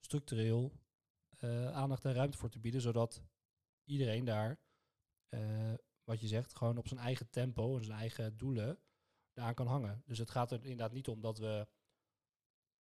[0.00, 0.72] structureel
[1.40, 3.22] uh, aandacht en ruimte voor te bieden, zodat
[3.84, 4.60] iedereen daar
[5.28, 8.78] uh, wat je zegt, gewoon op zijn eigen tempo en zijn eigen doelen
[9.32, 10.02] daaraan kan hangen.
[10.06, 11.66] Dus het gaat er inderdaad niet om dat we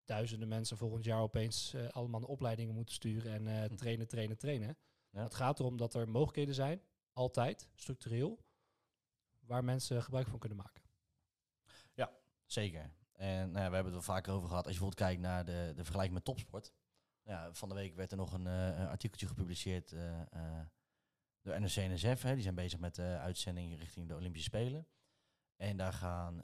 [0.03, 4.37] duizenden mensen volgend jaar opeens uh, allemaal de opleidingen moeten sturen en uh, trainen, trainen,
[4.37, 4.77] trainen.
[5.09, 5.23] Ja.
[5.23, 6.81] Het gaat erom dat er mogelijkheden zijn,
[7.13, 8.45] altijd, structureel,
[9.39, 10.84] waar mensen gebruik van kunnen maken.
[12.45, 12.93] Zeker.
[13.11, 14.65] En nou ja, we hebben het er vaker over gehad.
[14.65, 16.73] Als je bijvoorbeeld kijkt naar de, de vergelijking met topsport.
[17.23, 19.89] Ja, van de week werd er nog een uh, artikeltje gepubliceerd
[21.41, 22.21] door NRC NSF.
[22.21, 24.87] Hè, die zijn bezig met de uitzending richting de Olympische Spelen.
[25.55, 26.43] En daar gaan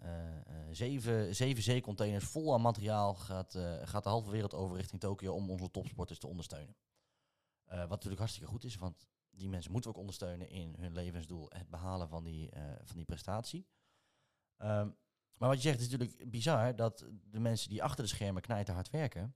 [0.71, 5.49] zeven, zeven zeecontainers vol aan materiaal gaat, gaat de halve wereld over richting Tokio om
[5.49, 6.75] onze topsporters te ondersteunen.
[7.65, 11.45] wat natuurlijk hartstikke goed is, want die mensen moeten we ook ondersteunen in hun levensdoel,
[11.49, 12.49] het behalen van die,
[12.83, 13.67] van die prestatie.
[14.57, 14.97] Um,
[15.41, 18.73] maar wat je zegt is natuurlijk bizar dat de mensen die achter de schermen knijten
[18.73, 19.35] hard werken,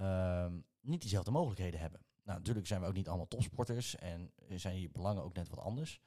[0.00, 2.00] um, niet diezelfde mogelijkheden hebben.
[2.22, 5.58] Nou, natuurlijk zijn we ook niet allemaal topsporters en zijn die belangen ook net wat
[5.58, 6.00] anders.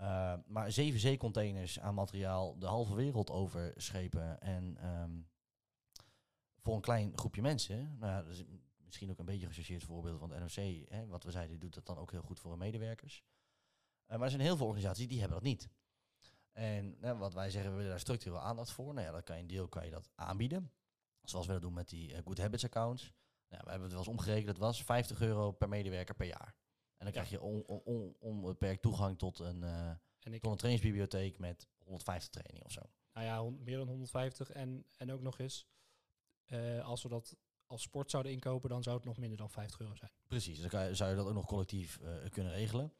[0.00, 5.28] Uh, maar zeven zeecontainers aan materiaal de halve wereld overschepen en um,
[6.58, 8.24] voor een klein groepje mensen, nou
[8.84, 11.86] misschien ook een beetje gechargeerd voorbeeld van het NOC, hè, wat we zeiden, doet dat
[11.86, 13.24] dan ook heel goed voor hun medewerkers.
[14.06, 15.68] Uh, maar er zijn heel veel organisaties die hebben dat niet.
[16.54, 18.94] En nou, wat wij zeggen, we willen daar structureel aandacht voor.
[18.94, 20.72] Nou ja, dat kan je een deel kan je dat aanbieden.
[21.22, 23.12] Zoals we dat doen met die uh, Good Habits accounts.
[23.48, 26.54] Nou, we hebben het wel eens omgerekend, dat was 50 euro per medewerker per jaar.
[26.96, 27.86] En dan krijg je onbeperkt
[28.24, 29.88] on, on, on toegang tot een, uh,
[30.20, 32.80] en ik tot een trainingsbibliotheek met 150 trainingen of zo.
[33.12, 34.50] Nou ja, meer dan 150.
[34.50, 35.66] En, en ook nog eens,
[36.46, 37.36] uh, als we dat
[37.66, 40.10] als sport zouden inkopen, dan zou het nog minder dan 50 euro zijn.
[40.26, 42.92] Precies, dan kan zou je dat ook nog collectief uh, kunnen regelen.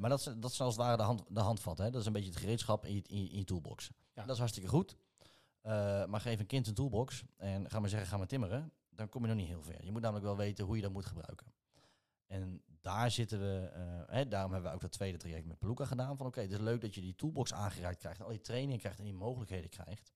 [0.00, 1.78] Maar dat is, dat is als het ware de, hand, de handvat.
[1.78, 1.90] Hè?
[1.90, 3.90] Dat is een beetje het gereedschap in je, in in je toolbox.
[4.14, 4.22] Ja.
[4.22, 4.96] Dat is hartstikke goed.
[6.08, 9.22] maar geef een kind een toolbox en ga maar zeggen, ga maar timmeren dan kom
[9.22, 9.84] je nog niet heel ver.
[9.84, 11.52] Je moet namelijk wel weten hoe je dat moet gebruiken.
[12.26, 15.84] En daar zitten we, uh, hè, daarom hebben we ook dat tweede traject met Peluca
[15.84, 16.16] gedaan.
[16.16, 18.40] Van oké, okay, het is leuk dat je die toolbox aangereikt krijgt, en al die
[18.40, 20.12] trainingen krijgt en die mogelijkheden krijgt.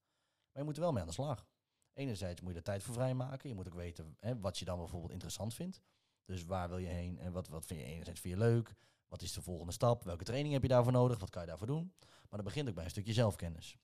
[0.51, 1.47] Maar je moet er wel mee aan de slag.
[1.93, 3.49] Enerzijds moet je er tijd voor vrijmaken.
[3.49, 5.81] Je moet ook weten hè, wat je dan bijvoorbeeld interessant vindt.
[6.25, 8.75] Dus waar wil je heen en wat, wat vind je enerzijds vind je leuk?
[9.13, 10.03] Wat is de volgende stap?
[10.03, 11.19] Welke training heb je daarvoor nodig?
[11.19, 11.93] Wat kan je daarvoor doen?
[11.99, 13.77] Maar dat begint ook bij een stukje zelfkennis.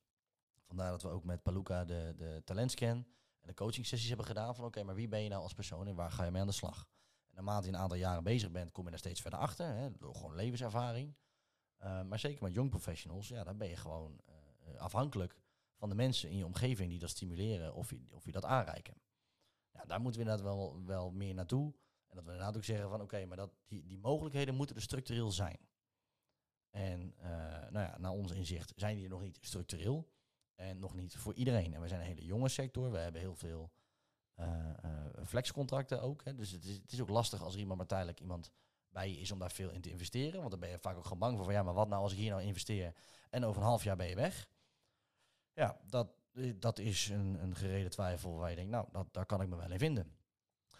[0.63, 3.05] Vandaar dat we ook met Paluca de, de talentscan
[3.39, 5.87] en de coaching sessies hebben gedaan van oké, maar wie ben je nou als persoon
[5.87, 6.87] en waar ga je mee aan de slag?
[7.27, 9.97] En naarmate je een aantal jaren bezig bent, kom je daar steeds verder achter, hè,
[9.97, 11.15] door gewoon levenservaring.
[11.83, 15.39] Uh, maar zeker met young professionals, ja, dan ben je gewoon uh, afhankelijk
[15.75, 18.93] van de mensen in je omgeving die dat stimuleren of je, of je dat aanreiken.
[19.85, 21.73] Daar moeten we inderdaad wel, wel meer naartoe.
[22.09, 24.81] En dat we inderdaad ook zeggen van oké, maar dat, die, die mogelijkheden moeten er
[24.81, 25.57] structureel zijn.
[26.69, 27.25] En uh,
[27.69, 30.09] nou ja, naar ons inzicht zijn die er nog niet structureel.
[30.55, 31.73] En nog niet voor iedereen.
[31.73, 32.91] En we zijn een hele jonge sector.
[32.91, 33.71] We hebben heel veel
[34.35, 36.23] uh, uh, flexcontracten ook.
[36.23, 36.35] Hè.
[36.35, 38.51] Dus het is, het is ook lastig als er iemand maar tijdelijk iemand
[38.89, 40.39] bij je is om daar veel in te investeren.
[40.39, 42.11] Want dan ben je vaak ook gewoon bang voor van ja, maar wat nou als
[42.11, 42.93] ik hier nou investeer
[43.29, 44.49] en over een half jaar ben je weg.
[45.53, 46.07] Ja, dat,
[46.55, 49.55] dat is een, een gereden twijfel waar je denkt, nou, dat, daar kan ik me
[49.55, 50.17] wel in vinden.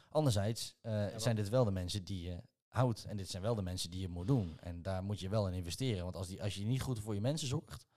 [0.10, 3.06] Anderzijds uh, ja, zijn dit wel de mensen die je houdt.
[3.06, 4.60] En dit zijn wel de mensen die je moet doen.
[4.60, 6.04] En daar moet je wel in investeren.
[6.04, 7.88] Want als, die, als je niet goed voor je mensen zorgt,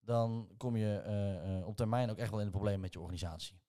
[0.00, 3.00] dan kom je eh, eh, op termijn ook echt wel in de problemen met je
[3.00, 3.60] organisatie.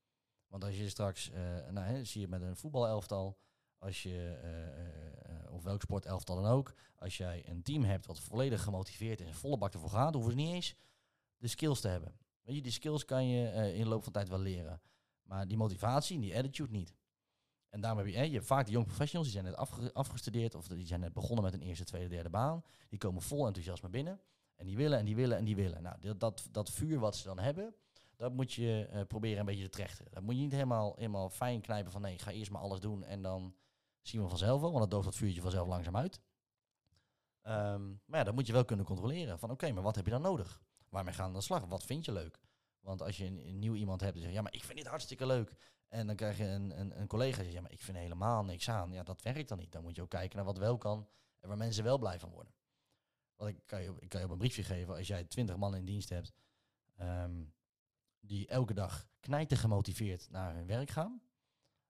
[0.47, 3.37] Want als je straks, eh, nou, hè, zie je met een voetbalelftal,
[3.83, 8.19] als je, eh, eh, of welk sportelftal dan ook, als jij een team hebt wat
[8.19, 10.75] volledig gemotiveerd is en volle bak ervoor gaat, hoeven ze niet eens
[11.37, 12.17] de skills te hebben.
[12.41, 14.81] Weet je, die skills kan je eh, in de loop van tijd wel leren.
[15.23, 16.93] Maar die motivatie, die attitude niet.
[17.73, 19.93] En daarom heb je, hè, je hebt vaak de young professionals, die zijn net afge-
[19.93, 22.63] afgestudeerd of die zijn net begonnen met een eerste, tweede, derde baan.
[22.89, 24.19] Die komen vol enthousiasme binnen.
[24.55, 25.83] En die willen en die willen en die willen.
[25.83, 27.75] Nou, dat, dat, dat vuur wat ze dan hebben,
[28.15, 30.05] dat moet je eh, proberen een beetje te trechten.
[30.09, 33.03] Dat moet je niet helemaal, helemaal fijn knijpen van nee, ga eerst maar alles doen
[33.03, 33.55] en dan
[34.01, 36.21] zien we vanzelf wel, want dat dooft dat vuurtje vanzelf langzaam uit.
[37.41, 39.39] Ehm, maar ja, dat moet je wel kunnen controleren.
[39.39, 40.61] Van oké, maar wat heb je dan nodig?
[40.89, 41.65] Waarmee gaan we aan de slag?
[41.65, 42.39] Wat vind je leuk?
[42.79, 44.87] Want als je een, een nieuw iemand hebt die zegt, ja, maar ik vind dit
[44.87, 45.55] hartstikke leuk.
[45.93, 48.43] En dan krijg je een, een, een collega die zegt, ja, maar ik vind helemaal
[48.43, 48.91] niks aan.
[48.91, 49.71] Ja, dat werkt dan niet.
[49.71, 51.07] Dan moet je ook kijken naar wat wel kan
[51.39, 52.53] en waar mensen wel blij van worden.
[53.35, 55.75] Want ik kan je, ik kan je op een briefje geven, als jij twintig man
[55.75, 56.33] in dienst hebt,
[56.95, 57.43] ehm,
[58.19, 61.21] die elke dag knijten gemotiveerd naar hun werk gaan.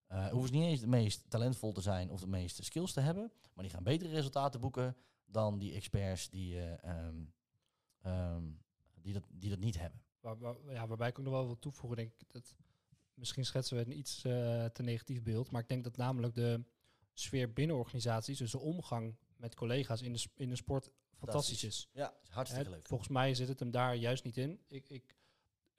[0.08, 3.02] eh hoeven ze niet eens de meest talentvol te zijn of de meeste skills te
[3.02, 7.26] hebben, maar die gaan betere resultaten boeken dan die experts die, eh, ehm,
[8.02, 8.52] ehm,
[8.94, 10.02] die, dat, die dat niet hebben.
[10.68, 12.56] Ja, waarbij ik ook nog wel wil toevoegen, denk ik dat
[13.14, 16.64] misschien schetsen we een iets eh, te negatief beeld, maar ik denk dat namelijk de
[17.14, 21.90] sfeer binnen organisaties, dus de omgang met collega's in de, in de sport, fantastisch is.
[21.94, 22.88] Ja, hartstikke Hè, leuk.
[22.88, 24.60] volgens mij zit het hem daar juist niet in.
[24.68, 25.18] Ik, ik,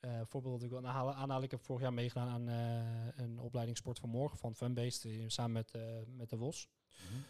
[0.00, 3.38] eh, voorbeeld dat ik wil aanhalen, aanhalen, ik heb vorig jaar meegedaan aan eh, een
[3.38, 5.72] opleiding Sport van Morgen van Funbased, eh, samen met,
[6.16, 6.68] met de WOS.
[7.10, 7.22] Mhm.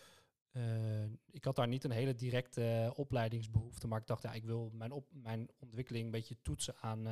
[1.30, 4.70] Ik had daar niet een hele directe eh, opleidingsbehoefte, maar ik dacht, ja, ik wil
[4.72, 7.02] mijn, op, mijn ontwikkeling een beetje toetsen aan,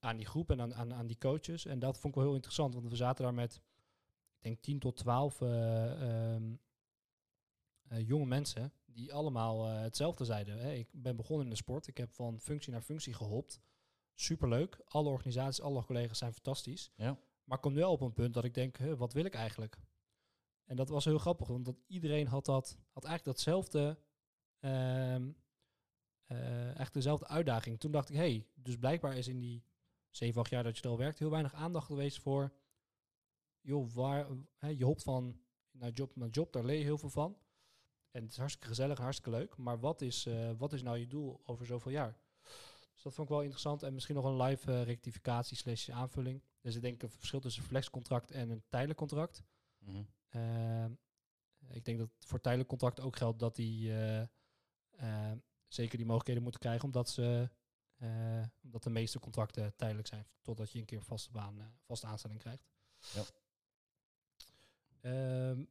[0.00, 1.66] aan die groep en aan, aan, aan die coaches.
[1.66, 3.54] En dat vond ik wel heel interessant, want we zaten daar met,
[4.36, 6.54] ik denk 10 tot 12 eh, ehm,
[7.82, 10.58] eh, jonge mensen die allemaal eh, hetzelfde zeiden.
[10.58, 10.72] Hè.
[10.72, 13.60] Ik ben begonnen in de sport, ik heb van functie naar functie gehopt.
[14.14, 16.90] Superleuk, alle organisaties, alle collega's zijn fantastisch.
[16.96, 17.18] Ja.
[17.44, 19.34] Maar ik kom nu wel op een punt dat ik denk, huh, wat wil ik
[19.34, 19.78] eigenlijk?
[20.64, 23.98] En dat was heel grappig, want dat iedereen had, dat, had eigenlijk datzelfde,
[24.60, 25.30] ehm
[26.28, 27.80] eh, echt dezelfde uitdaging.
[27.80, 29.64] Toen dacht ik, hey, dus blijkbaar is in die
[30.10, 32.52] zeven, acht jaar dat je er al werkt, heel weinig aandacht geweest voor,
[33.60, 35.40] joh, waar, hè, je hopt van
[35.70, 37.38] naar job naar job, daar leer je heel veel van.
[38.10, 39.56] En het is hartstikke gezellig, hartstikke leuk.
[39.56, 42.18] Maar wat is, eh, wat is nou je doel over zoveel jaar?
[42.92, 43.82] Dus dat vond ik wel interessant.
[43.82, 46.42] En misschien nog een live eh, rectificatie slash aanvulling.
[46.60, 49.42] Dus ik denk een verschil tussen een flexcontract en een tijdelijk contract.
[49.78, 50.02] Mhm.
[50.28, 50.92] Ehm,
[51.68, 55.32] ik denk dat voor tijdelijk contract ook geldt dat die eh,
[55.66, 57.50] zeker die mogelijkheden moeten krijgen, omdat ze
[58.62, 62.06] omdat de meeste contracten tijdelijk zijn, totdat je een keer een vaste baan, eh, vaste
[62.06, 62.66] aanstelling krijgt.
[63.14, 63.22] Ja.
[65.00, 65.64] Ehm,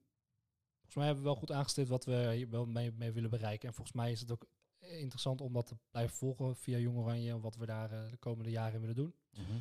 [0.73, 3.67] volgens mij hebben we wel goed aangestipt wat we hier wel mee, mee willen bereiken.
[3.67, 4.47] En volgens mij is het ook
[4.79, 8.17] interessant om dat te blijven volgen via Jong Oranje en wat we daar eh, de
[8.17, 9.15] komende jaren in willen doen.
[9.33, 9.57] Mhm.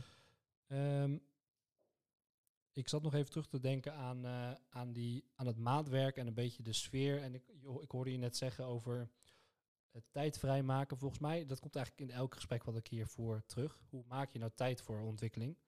[0.67, 1.19] Ehm,
[2.73, 6.27] ik zat nog even terug te denken aan, eh, aan, die, aan het maatwerk en
[6.27, 7.23] een beetje de sfeer.
[7.23, 7.49] En ik,
[7.81, 9.11] ik hoorde je net zeggen over
[10.11, 10.99] tijd vrijmaken.
[10.99, 13.81] Volgens mij, dat komt eigenlijk in elk gesprek wat ik hier voer terug.
[13.89, 15.59] Hoe maak je nou tijd voor ontwikkeling?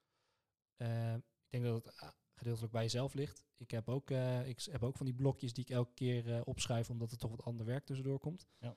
[0.76, 3.44] Eh, ik denk dat het ah, gedeeltelijk bij jezelf ligt.
[3.56, 6.40] Ik heb ook, eh, ik heb ook van die blokjes die ik elke keer eh,
[6.44, 8.48] opschrijf, omdat er toch wat ander werk tussendoor komt.
[8.58, 8.76] Ja.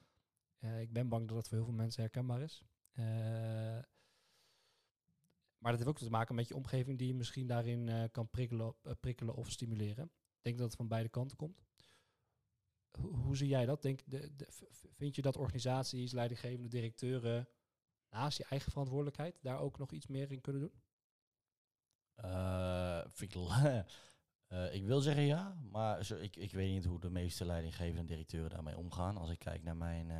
[0.57, 2.63] Eh, ik ben bang dat het voor heel veel mensen herkenbaar is.
[2.91, 3.79] Eh,
[5.57, 8.29] maar dat heeft ook te maken met je omgeving die je misschien daarin eh, kan
[8.29, 10.03] prikkelen, eh, prikkelen of stimuleren.
[10.05, 11.63] Ik denk dat het van beide kanten komt.
[12.99, 13.81] Hoe, zie jij dat?
[13.81, 14.31] Denk, de,
[14.95, 17.47] vind je dat organisaties, leidinggevende directeuren
[18.09, 20.81] naast je eigen verantwoordelijkheid daar ook nog iets meer in kunnen doen?
[23.09, 23.41] Vind ik,
[24.51, 28.05] Eh, ik wil zeggen ja, maar zo, ik, ik weet niet hoe de meeste leidinggevende
[28.05, 29.17] directeuren daarmee omgaan.
[29.17, 30.11] Als ik kijk naar mijn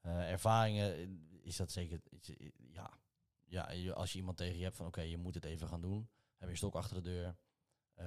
[0.00, 2.00] eh, ervaringen, is dat zeker,
[2.70, 2.98] ja.
[3.44, 3.92] ja.
[3.92, 6.48] Als je iemand tegen je hebt van oké, je moet het even gaan doen, heb
[6.48, 7.36] je stok achter de deur.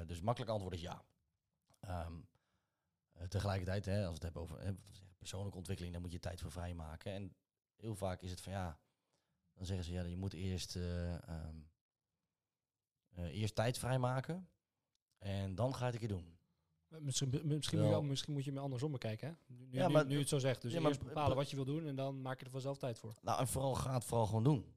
[0.06, 1.06] Dus makkelijk antwoord is ja.
[1.80, 2.08] Eh,
[3.28, 4.72] tegelijkertijd, hè, als we het hebben over hè,
[5.18, 7.12] persoonlijke ontwikkeling, dan moet je tijd voor vrijmaken.
[7.12, 7.36] En
[7.76, 8.80] heel vaak is het van ja,
[9.54, 11.56] dan zeggen ze ja, je moet eerst, eh, ehm,
[13.10, 14.50] eh, eerst tijd vrijmaken
[15.18, 16.38] en dan ga je het een keer doen.
[16.90, 19.28] Eh, Misschien, misschien, moet je, misschien moet je me andersom bekijken.
[19.28, 19.34] Hè?
[19.56, 20.62] Nu, nu, Ja, maar- nu het zo zegt.
[20.62, 22.78] Dus Ja, maar- eerst bepalen wat je wil doen en dan maak je er vanzelf
[22.78, 23.16] tijd voor.
[23.22, 24.74] Nou, en vooral ga het vooral gewoon doen.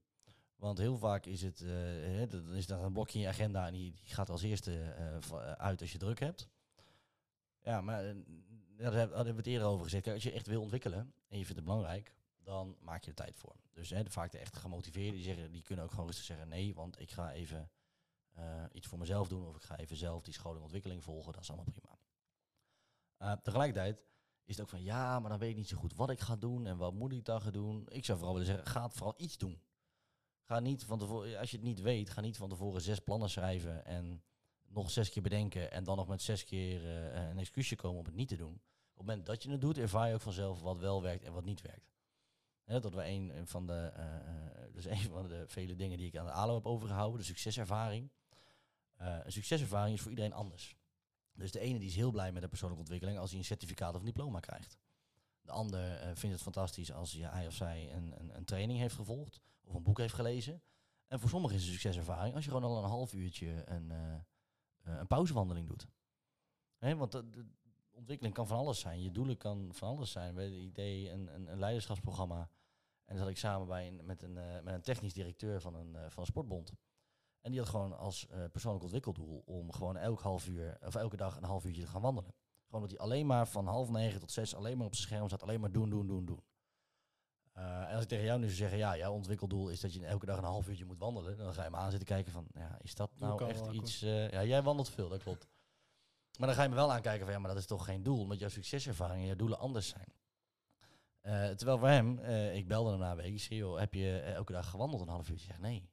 [0.57, 3.66] Want heel vaak is het, eh, hè, dan is dat een blokje in je agenda
[3.66, 6.48] en die, die gaat als eerste eh, eh, uit als je druk hebt.
[7.68, 8.14] Ja, maar eh,
[8.76, 10.07] daar heb- daar hebben we het eerder over gezegd.
[10.09, 13.37] Als je echt wil ontwikkelen en je vindt het belangrijk, dan maak je er tijd
[13.37, 13.57] voor.
[13.72, 16.74] Dus hè, vaak de echt gemotiveerden, die, zeggen, die kunnen ook gewoon rustig zeggen nee,
[16.74, 17.70] want ik ga even
[18.35, 21.33] eh, iets voor mezelf doen of ik ga even zelf die scholing ontwikkeling volgen.
[21.33, 21.98] Dat is allemaal prima.
[23.18, 24.00] Uh, tegelijkertijd
[24.44, 26.37] is het ook van, ja, maar dan weet ik niet zo goed wat ik ga
[26.37, 27.87] doen en wat moet ik dan gaan doen.
[27.88, 29.62] Ik zou vooral willen zeggen, ga vooral iets doen.
[30.42, 33.31] Ga niet van tevoren, als je het niet weet, ga niet van tevoren zes plannen
[33.31, 34.22] schrijven en
[34.68, 38.04] nog zes keer bedenken en dan nog met zes keer uh, een excuusje komen om
[38.04, 38.52] het niet te doen.
[38.54, 41.33] Op het moment dat je het doet, ervaar je ook vanzelf wat wel werkt en
[41.33, 41.92] wat niet werkt.
[42.64, 46.26] Dat was een van de, uh, dus een van de vele dingen die ik aan
[46.26, 48.11] de ALO heb overgehouden, de succeservaring.
[48.96, 50.76] Een succeservaring is voor iedereen anders.
[51.33, 53.94] Dus de ene die is heel blij met de persoonlijke ontwikkeling als hij een certificaat
[53.94, 54.78] of diploma krijgt.
[55.40, 59.40] De ander vindt het fantastisch als hij of zij een, een, een, training heeft gevolgd
[59.64, 60.62] of een boek heeft gelezen.
[61.07, 63.92] En voor sommigen is een succeservaring als je gewoon al een half uurtje een,
[64.88, 65.87] een pauzewandeling doet.
[66.79, 67.46] Hè, want de,
[67.90, 69.03] ontwikkeling kan van alles zijn.
[69.03, 70.24] Je doelen kan van alles zijn.
[70.24, 72.51] Hebben het idee een, een, een leiderschapsprogramma.
[73.05, 75.74] En dan zat ik samen bij een, met, een, uh, met een technisch directeur van
[75.74, 76.72] een, van een sportbond.
[77.40, 81.37] En die had gewoon als persoonlijk ontwikkeldoel om gewoon elk half uur, of elke dag
[81.37, 82.35] een half uurtje te gaan wandelen.
[82.64, 85.29] Gewoon dat hij alleen maar van half negen tot zes alleen maar op zijn scherm
[85.29, 86.42] zat, alleen maar doen, doen, doen, doen.
[87.59, 90.07] Uh, en als ik tegen jou nu zou zeggen, ja, jouw ontwikkeldoel is dat je
[90.07, 92.47] elke dag een half uurtje moet wandelen, dan ga je me aan zitten kijken van,
[92.55, 94.03] ja, is dat nou echt iets...
[94.03, 95.49] Uh, ja, jij wandelt veel, dat klopt.
[96.38, 98.21] Maar dan ga je me wel aankijken van, ja, maar dat is toch geen doel,
[98.21, 100.12] omdat jouw succeservaring en jouw doelen anders zijn.
[101.23, 102.18] Uh, terwijl voor hem,
[102.55, 105.09] ik belde hem na een week, ik zei, joh, heb je elke dag gewandeld een
[105.09, 105.47] half uurtje?
[105.47, 105.90] Zeg, nee.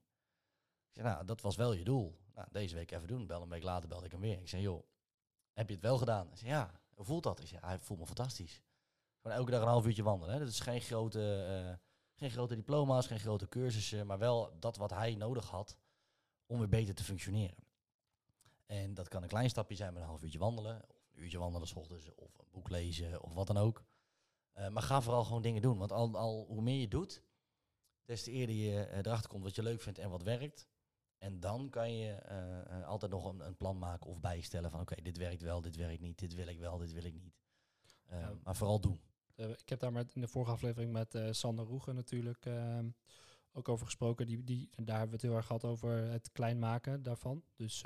[0.87, 2.19] Ik zei, nou, dat was wel je doel.
[2.33, 3.27] Nou, deze week even doen.
[3.27, 4.39] Bel een week later belde ik hem weer.
[4.39, 4.83] Ik zei, joh,
[5.53, 6.27] heb je het wel gedaan?
[6.27, 7.39] Hij zei, ja, hoe voelt dat?
[7.39, 8.61] Ik zei, hij voelt me fantastisch.
[9.25, 10.33] Gewoon elke dag een half uurtje wandelen.
[10.33, 10.39] Hè.
[10.39, 11.73] Dat is geen grote, uh,
[12.15, 15.77] geen grote diploma's, geen grote cursussen, maar wel dat wat hij nodig had
[16.45, 17.63] om weer beter te functioneren.
[18.65, 21.37] En dat kan een klein stapje zijn met een half uurtje wandelen, of een uurtje
[21.37, 23.83] wandelen s ochtends, of een boek lezen, of wat dan ook.
[24.57, 25.77] Uh, maar ga vooral gewoon dingen doen.
[25.77, 27.23] Want al, al hoe meer je doet,
[28.03, 30.67] des te eerder je uh, erachter komt wat je leuk vindt en wat werkt.
[31.17, 32.21] En dan kan je
[32.79, 35.61] uh, altijd nog een, een, plan maken of bijstellen van oké, okay, dit werkt wel,
[35.61, 37.35] dit werkt niet, dit wil ik wel, dit wil ik niet.
[38.09, 38.33] Ja.
[38.43, 39.01] Maar vooral doen.
[39.35, 42.89] Ik heb daar met, in de vorige aflevering met Sander Roegen natuurlijk ehm,
[43.51, 44.25] ook over gesproken.
[44.25, 47.43] Die, die, daar hebben we het heel erg gehad over het klein maken daarvan.
[47.55, 47.83] Dus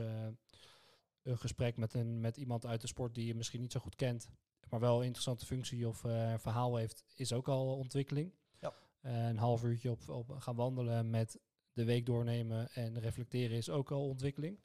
[1.21, 3.95] een gesprek met, een, met iemand uit de sport die je misschien niet zo goed
[3.95, 4.29] kent,
[4.69, 5.99] maar wel een interessante functie of
[6.38, 8.33] verhaal heeft, is ook al ontwikkeling.
[8.59, 8.73] Ja.
[9.01, 11.39] een half uurtje op, op gaan wandelen met
[11.73, 14.59] de week doornemen en reflecteren is ook al ontwikkeling.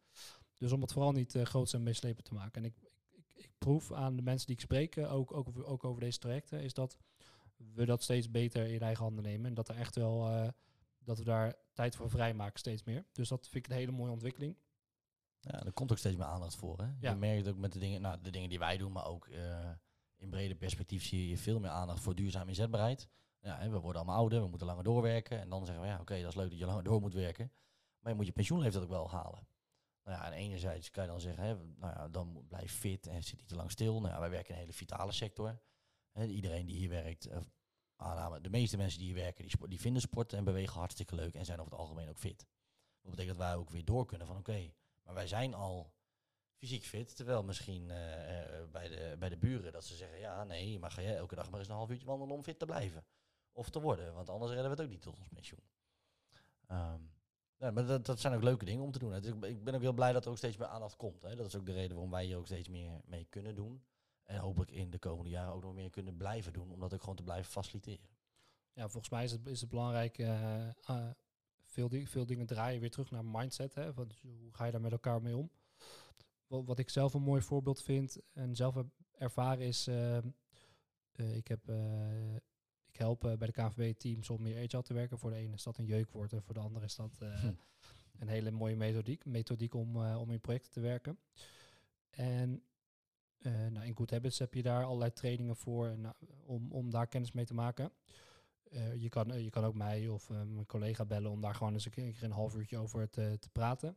[0.58, 2.62] Dus om het vooral niet uh, groots en meeslepen te maken.
[2.62, 2.74] En ik,
[3.34, 6.60] ik, proef aan de mensen die ik spreek, uh, ook, ook, ook over deze trajecten,
[6.60, 6.96] is dat
[7.56, 9.46] we dat steeds beter in eigen handen nemen.
[9.46, 10.48] En dat er echt wel, uh,
[10.98, 13.04] dat we daar tijd voor vrijmaken steeds meer.
[13.12, 14.56] Dus dat vind ik een hele mooie ontwikkeling.
[15.40, 16.78] Ja, er komt ook steeds meer aandacht voor.
[16.78, 16.86] Hè?
[17.00, 17.10] Ja.
[17.10, 19.28] Je merkt ook met de dingen, nou, de dingen die wij doen, maar ook
[20.16, 23.08] in brede perspectief zie je veel meer aandacht voor duurzaam inzetbaarheid.
[23.40, 25.40] Ja, we worden allemaal ouder, we moeten langer doorwerken.
[25.40, 27.52] En dan zeggen we, ja, oké, dat is leuk dat je langer door moet werken.
[27.98, 29.46] Maar je moet je pensioenleeftijd ook wel halen.
[30.04, 33.22] Nou ja, en enerzijds kan je dan zeggen, hè, nou ja, dan blijf fit en
[33.22, 34.00] zit niet te lang stil.
[34.00, 35.60] Nou ja, wij werken in een hele vitale sector.
[36.14, 37.28] Iedereen die hier werkt,
[37.96, 41.34] aanname, de meeste mensen die hier werken, die, die vinden sporten en bewegen hartstikke leuk
[41.34, 42.46] en zijn over het algemeen ook fit.
[43.00, 45.94] Dat betekent dat wij ook weer door kunnen van, oké, maar wij zijn al
[46.56, 47.16] fysiek fit.
[47.16, 50.90] Terwijl misschien uh, uh, bij, de, bij de buren dat ze zeggen, ja, nee, maar
[50.90, 53.06] ga jij elke dag maar eens een half uurtje wandelen om fit te blijven
[53.52, 54.14] of te worden.
[54.14, 55.62] Want anders redden we het ook niet tot ons pensioen.
[56.68, 57.13] Um,
[57.72, 59.20] maar dat, dat, zijn ook leuke dingen om te doen.
[59.20, 61.22] Dus ik, ik, ben ook heel blij dat er ook steeds meer aandacht komt.
[61.22, 61.37] Hè.
[61.37, 63.83] Dat is ook de reden waarom wij hier ook steeds meer mee kunnen doen.
[64.22, 66.70] En hopelijk in de komende jaren ook nog meer kunnen blijven doen.
[66.70, 68.09] Om dat ook gewoon te blijven faciliteren.
[68.72, 70.18] Ja, volgens mij is het, is het belangrijk.
[70.18, 71.11] Uh, uh,
[71.64, 73.74] veel, veel dingen draaien weer terug naar mindset.
[73.74, 73.92] Hè.
[73.92, 74.07] Hoe
[74.53, 75.50] ga je daar met elkaar mee om?
[76.46, 78.87] Wat, ik zelf een mooi voorbeeld vind en zelf heb
[79.18, 79.88] ervaren is...
[79.88, 80.18] Uh,
[81.12, 81.61] ik heb
[82.94, 85.18] ik help uh, bij de KNVB-teams om meer agile te werken.
[85.18, 87.52] Voor de ene is dat een jeukwoord en voor de andere is dat uh, hm.
[88.18, 91.18] een hele mooie methodiek, methodiek om, uh, om in projecten te werken.
[92.11, 92.62] En
[93.70, 97.33] nou, in Good Habits heb je daar allerlei trainingen voor nou, om, om daar kennis
[97.33, 97.92] mee te maken.
[98.96, 101.90] je, kan, je kan ook mij of mijn collega bellen om daar gewoon eens een
[101.90, 103.96] keer een half uurtje over te, te praten.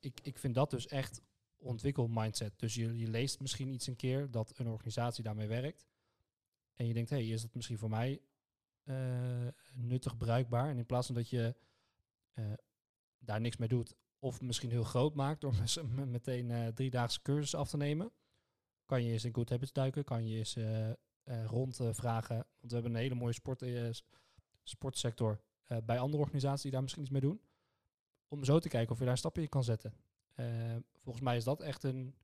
[0.00, 1.22] ik, ik vind dat dus echt
[1.56, 2.58] ontwikkel mindset.
[2.58, 5.86] Dus je, je leest misschien iets een keer dat een organisatie daarmee werkt.
[6.78, 8.20] En je denkt, hé, hey, is dat misschien voor mij
[8.84, 10.68] uh, nuttig, bruikbaar?
[10.68, 11.54] En in plaats van dat je
[12.34, 12.52] uh,
[13.18, 15.54] daar niks mee doet, of misschien heel groot maakt door
[16.06, 18.12] meteen uh, driedaagse cursus af te nemen,
[18.86, 20.56] kan je eens in Good Habits duiken, kan je eens
[21.46, 22.36] rondvragen.
[22.36, 23.64] want we hebben een hele mooie sport,
[24.62, 25.40] sportsector
[25.84, 27.40] bij andere organisaties die daar misschien iets mee doen.
[28.28, 29.94] Om zo te kijken of je daar stappen in kan zetten.
[30.94, 32.14] volgens mij is dat echt een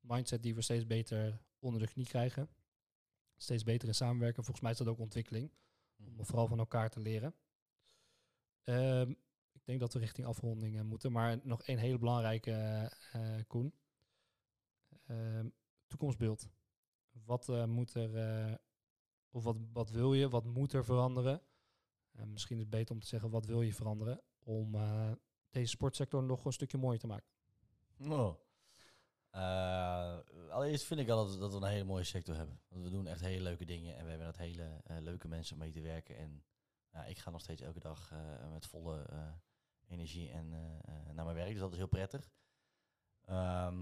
[0.00, 2.48] mindset die we steeds beter onder de knie krijgen
[3.42, 4.44] steeds beter in samenwerken.
[4.44, 5.50] Volgens mij is dat ook ontwikkeling.
[5.98, 6.24] Om mhm.
[6.24, 7.34] vooral van elkaar te leren.
[8.64, 9.10] Um,
[9.52, 11.12] ik denk dat we richting afronding moeten.
[11.12, 13.74] Maar nog één hele belangrijke, uh, Koen.
[15.06, 15.52] Um,
[15.86, 16.48] toekomstbeeld.
[17.24, 18.54] wat eh, moet er, eh,
[19.30, 21.42] of wat, wat wil je, wat moet er veranderen?
[22.12, 24.20] Eh, misschien is het beter om te zeggen, wat wil je veranderen?
[24.44, 25.12] Om eh,
[25.50, 27.28] deze sportsector nog een stukje mooier te maken.
[28.00, 28.34] Oh.
[29.30, 30.18] Eh,
[30.48, 32.60] allereerst vind ik al dat, dat we een hele mooie sector hebben.
[32.68, 35.54] Want we doen echt hele leuke dingen en we hebben net hele eh, leuke mensen
[35.54, 36.16] om mee te werken.
[36.16, 36.44] En
[37.06, 39.06] ik ga nog steeds elke dag eh, met volle
[39.86, 40.48] energie en,
[41.14, 42.30] naar mijn werk, dus dat is heel prettig.
[43.24, 43.80] Ehm,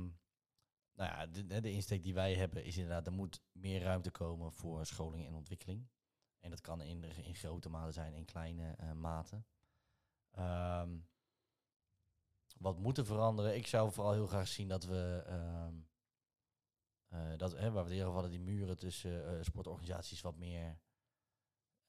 [0.93, 4.53] nou ja, de, de- insteek die wij hebben is inderdaad, er moet meer ruimte komen
[4.53, 5.89] voor scholing en ontwikkeling.
[6.39, 9.47] En dat kan in, in grote mate zijn, in kleine maten.
[10.31, 10.99] Ehm,
[12.59, 13.57] wat moet er veranderen?
[13.57, 15.75] Ik zou vooral heel graag zien dat we, ehm,
[17.09, 20.79] eh, dat, hè, waar we het eerder hadden, die muren tussen eh, sportorganisaties wat meer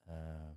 [0.04, 0.50] eh,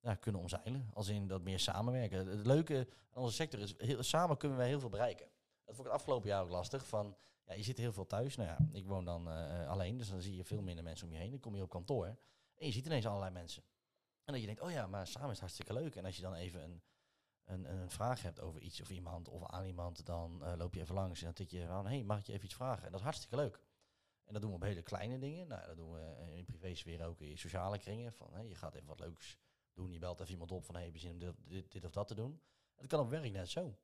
[0.00, 0.90] ja, kunnen omzeilen.
[0.92, 2.26] Als in dat meer samenwerken.
[2.26, 5.26] Het leuke aan onze sector is, heel, samen kunnen we heel veel bereiken.
[5.64, 6.86] Dat vond ik het afgelopen jaar ook lastig.
[6.86, 8.36] Van, ja, je zit heel veel thuis.
[8.36, 11.12] Nou ja, ik woon dan eh, alleen, dus dan zie je veel minder mensen om
[11.12, 11.30] je heen.
[11.30, 12.06] Dan kom je op kantoor
[12.54, 13.62] en je ziet ineens allerlei mensen.
[14.24, 15.96] En dat je denkt, oh ja, maar samen is het hartstikke leuk.
[15.96, 16.82] En als je dan even een,
[17.46, 20.80] een, een vraag hebt over iets of iemand of aan iemand, dan eh, loop je
[20.80, 22.84] even langs en dan tik je van, hey, mag ik je even iets vragen?
[22.84, 23.60] En dat is hartstikke leuk.
[24.24, 25.48] En dat doen we op hele kleine dingen.
[25.48, 28.12] Nou, dat doen we in privésfeer ook in sociale kringen.
[28.12, 29.38] Van, je gaat even wat leuks
[29.72, 29.92] doen.
[29.92, 32.14] Je belt even iemand op van, hey, we zin om dit, dit, of dat te
[32.14, 32.40] doen.
[32.76, 33.78] Dat kan op werk net zo.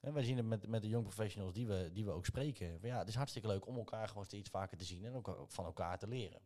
[0.00, 2.78] En wij zien het met, met de young professionals die we, die we ook spreken.
[2.82, 5.64] Ja, het is hartstikke leuk om elkaar gewoon steeds vaker te zien en ook van
[5.64, 6.40] elkaar te leren.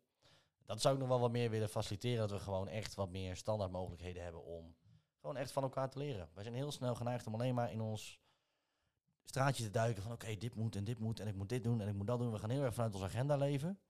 [0.65, 2.19] Dat zou ik nog wel wat meer willen faciliteren.
[2.19, 4.75] Dat we gewoon echt wat meer standaard mogelijkheden hebben om
[5.21, 6.31] gewoon echt van elkaar te leren.
[6.35, 8.21] Wij zijn heel snel geneigd om alleen maar in ons
[9.23, 11.81] straatje te duiken van oké, dit moet en dit moet en ik moet dit doen
[11.81, 12.33] en ik moet dat doen.
[12.33, 13.81] We gaan heel erg vanuit onze agenda leven.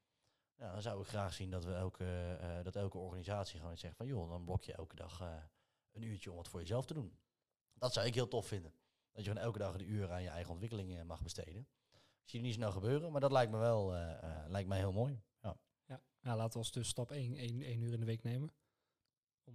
[0.57, 3.97] Ja, dan zou ik graag zien dat we elke, eh, dat elke organisatie gewoon zegt
[3.97, 5.37] van joh, dan blok je elke dag eh,
[5.93, 7.19] een uurtje om wat voor jezelf te doen.
[7.75, 8.73] Dat zou ik heel tof vinden.
[9.13, 11.69] Dat je gewoon elke dag een uur aan je eigen ontwikkeling eh, mag besteden.
[11.95, 13.93] Ik zie het niet snel gebeuren, maar dat lijkt me wel
[14.47, 15.23] lijkt mij heel mooi.
[15.41, 15.57] Ja.
[15.87, 18.51] Ja, nou, laten we als dus stap 1, 1, 1 uur in de week nemen.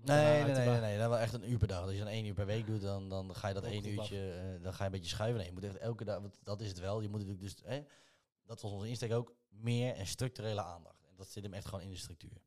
[0.01, 1.81] Om Nee, nee, nee, nee, nee, dat wel echt een uur per dag.
[1.81, 4.31] Als je dan één uur per week doet, dan, dan ga je dat één uurtje,
[4.31, 5.37] eh, dan ga je een beetje schuiven.
[5.37, 7.01] Nee, je moet echt elke dag, want dat is het wel.
[7.01, 7.83] Je moet natuurlijk dus, hè,
[8.45, 11.03] dat was onze insteek ook, meer en structurele aandacht.
[11.03, 12.41] En dat zit hem echt gewoon in de structuur.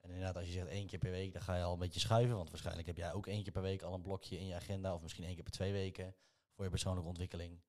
[0.00, 2.00] En inderdaad, als je zegt één keer per week, dan ga je al een beetje
[2.00, 2.36] schuiven.
[2.36, 4.94] Want waarschijnlijk heb jij ook één keer per week al een blokje in je agenda.
[4.94, 6.14] Of misschien één keer per twee weken
[6.50, 7.60] voor je persoonlijke ontwikkeling.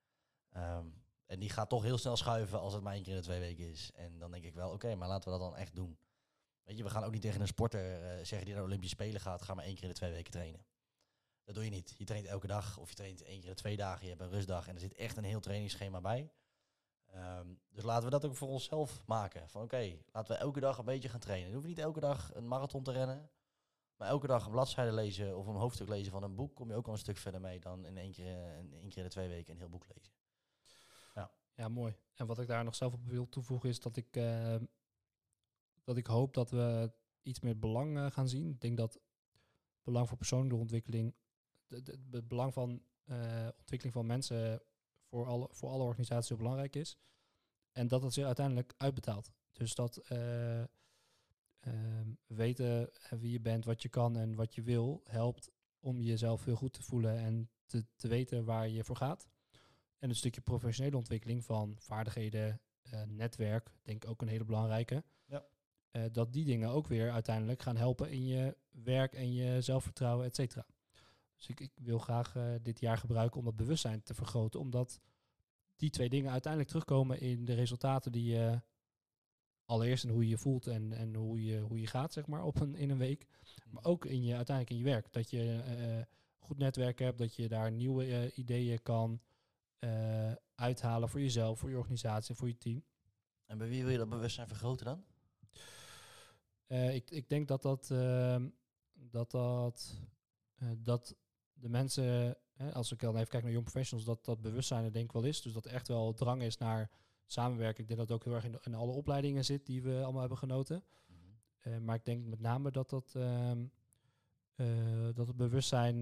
[0.51, 0.86] Ehm,
[1.26, 3.39] en die gaat toch heel snel schuiven als het maar één keer in de twee
[3.39, 3.91] weken is.
[3.93, 5.97] En dan denk ik wel, oké, maar laten we dat dan echt doen.
[6.64, 8.95] Weet je, we gaan ook niet tegen een sporter eh, zeggen die naar de Olympische
[8.95, 10.66] Spelen gaat, ga maar één keer in de twee weken trainen.
[11.43, 11.93] Dat doe je niet.
[11.97, 14.22] Je traint elke dag of je traint één keer in de twee dagen, je hebt
[14.22, 16.32] een rustdag en er zit echt een heel trainingsschema bij.
[17.05, 19.49] Ehm, dus laten we dat ook voor onszelf maken.
[19.49, 21.51] Van oké, laten we elke dag een beetje gaan trainen.
[21.51, 23.30] Dan hoeven we niet elke dag een marathon te rennen.
[23.95, 26.76] Maar elke dag een bladzijde lezen of een hoofdstuk lezen van een boek, kom je
[26.76, 29.03] ook al een stuk verder mee dan in één keer, eh, in één keer in
[29.03, 30.14] de twee weken een heel boek lezen.
[31.62, 31.95] Ja, mooi.
[32.14, 34.55] En wat ik daar nog zelf op wil toevoegen is dat ik, eh,
[35.84, 38.50] dat ik hoop dat we iets meer belang eh, gaan zien.
[38.50, 39.00] Ik denk dat
[39.84, 41.16] belang voor persoonlijke ontwikkeling,
[41.68, 44.62] het belang van eh, ontwikkeling van mensen
[45.04, 46.98] voor alle, voor alle organisaties heel belangrijk is.
[47.72, 49.32] En dat het zich uiteindelijk uitbetaalt.
[49.52, 50.62] Dus dat eh,
[51.60, 56.46] ehm, weten wie je bent, wat je kan en wat je wil, helpt om jezelf
[56.46, 59.30] heel goed te voelen en te, te weten waar je voor gaat.
[59.98, 62.62] En een stukje professionele ontwikkeling van vaardigheden,
[63.08, 65.04] netwerk, denk ik ook een hele belangrijke.
[65.26, 65.46] Ja.
[65.92, 70.26] Eh, dat die dingen ook weer uiteindelijk gaan helpen in je werk en je zelfvertrouwen,
[70.26, 70.66] et cetera.
[71.36, 75.00] Dus ik, ik wil graag eh, dit jaar gebruiken om dat bewustzijn te vergroten, omdat
[75.76, 78.62] die twee dingen uiteindelijk terugkomen in de resultaten die je
[79.66, 82.44] allereerst in hoe je je voelt en, en hoe, je, hoe je gaat, zeg maar,
[82.44, 83.28] op een, in een week.
[83.70, 85.14] Maar ook in je, uiteindelijk in je werk.
[85.14, 89.22] Dat je eh, goed netwerk hebt, dat je daar nieuwe ideeën kan
[90.56, 92.84] uithalen voor jezelf, voor je organisatie, voor je team.
[93.46, 95.04] En bij wie wil je dat bewustzijn vergroten dan?
[96.72, 98.50] Eh, ik, ik denk dat dat, ehm,
[98.94, 100.00] dat, dat,
[100.56, 101.16] eh, dat
[101.54, 104.94] de mensen, hè, als ik dan even kijk naar young professionals, dat dat bewustzijn er
[104.94, 105.42] denk ik wel is.
[105.42, 106.90] Dus dat er echt wel drang is naar
[107.26, 107.82] samenwerken.
[107.82, 110.20] Ik denk dat het ook heel erg in, in alle opleidingen zit die we allemaal
[110.20, 110.84] hebben genoten.
[111.60, 113.66] Eh, maar ik denk met name dat, dat, ehm,
[114.56, 115.96] eh, dat het bewustzijn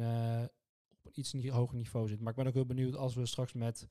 [0.89, 2.19] op een iets hoger niveau zit.
[2.19, 3.89] Maar ik ben ook heel benieuwd als we straks met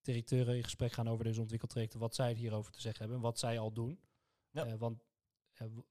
[0.00, 3.38] directeuren in gesprek gaan over deze ontwikkeltrajecten, wat zij hierover te zeggen hebben en wat
[3.38, 4.00] zij al doen.
[4.50, 4.76] Ja.
[4.76, 5.05] Want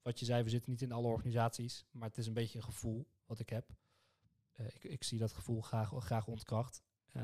[0.02, 2.64] wat je zei, we zitten niet in alle organisaties, maar het is een beetje een
[2.64, 3.76] gevoel wat ik heb.
[4.52, 6.84] Eh, ik, ik zie dat gevoel graag, graag ontkracht
[7.16, 7.24] eh,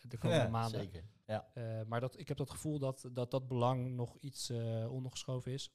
[0.00, 0.80] de komende maanden.
[0.80, 1.04] Zeker.
[1.26, 1.50] Ja.
[1.54, 5.52] Eh, maar dat, ik heb dat gevoel dat dat, dat belang nog iets eh ondergeschoven
[5.52, 5.70] is.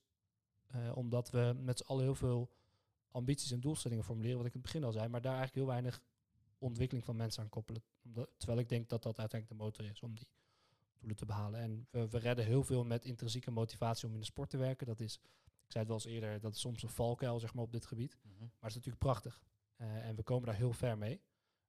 [0.68, 2.52] Eh, omdat we met z'n allen heel veel
[3.12, 5.74] ambities en doelstellingen formuleren, wat ik in het begin al zei, maar daar eigenlijk heel
[5.74, 6.02] weinig
[6.58, 7.84] ontwikkeling van mensen aan koppelen.
[8.04, 10.28] Omdat, terwijl ik denk dat dat uiteindelijk de motor is om die
[10.98, 11.60] doelen te behalen.
[11.60, 14.88] En we, we redden heel veel met intrinsieke motivatie om in de sport te werken.
[14.88, 15.20] Dat is,
[15.72, 18.18] zei het wel eens eerder, dat is soms een valkuil zeg maar, op dit gebied.
[18.24, 18.40] Mhm.
[18.40, 19.42] Maar het is natuurlijk prachtig.
[19.76, 21.22] Eh, en we komen daar heel ver mee.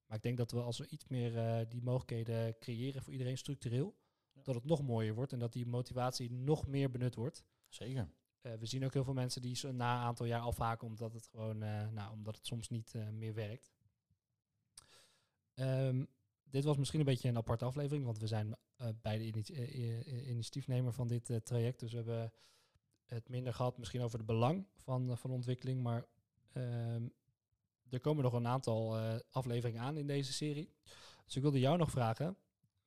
[0.07, 3.39] Maar ik denk dat we als we iets meer eh, die mogelijkheden creëren voor iedereen
[3.39, 3.97] structureel,
[4.33, 4.43] Ja.
[4.43, 7.45] dat het nog mooier wordt en dat die motivatie nog meer benut wordt.
[7.69, 8.11] Zeker.
[8.41, 11.13] Eh, we zien ook heel veel mensen die zo na een aantal jaar afhaken omdat
[11.13, 11.59] het gewoon,
[11.93, 13.73] nou, omdat het soms niet meer werkt.
[15.55, 16.05] Ehm,
[16.43, 18.57] dit was misschien een beetje een aparte aflevering, want we zijn
[19.03, 19.55] beide initi-
[20.29, 21.81] initiatiefnemer van dit traject.
[21.81, 22.33] Dus we hebben
[23.11, 26.07] het minder gehad misschien over het belang van, eh, van ontwikkeling, maar
[26.53, 27.09] ehm,
[27.89, 30.75] er komen nog een aantal eh, afleveringen aan in deze serie.
[31.25, 32.37] Dus ik wilde jou nog vragen,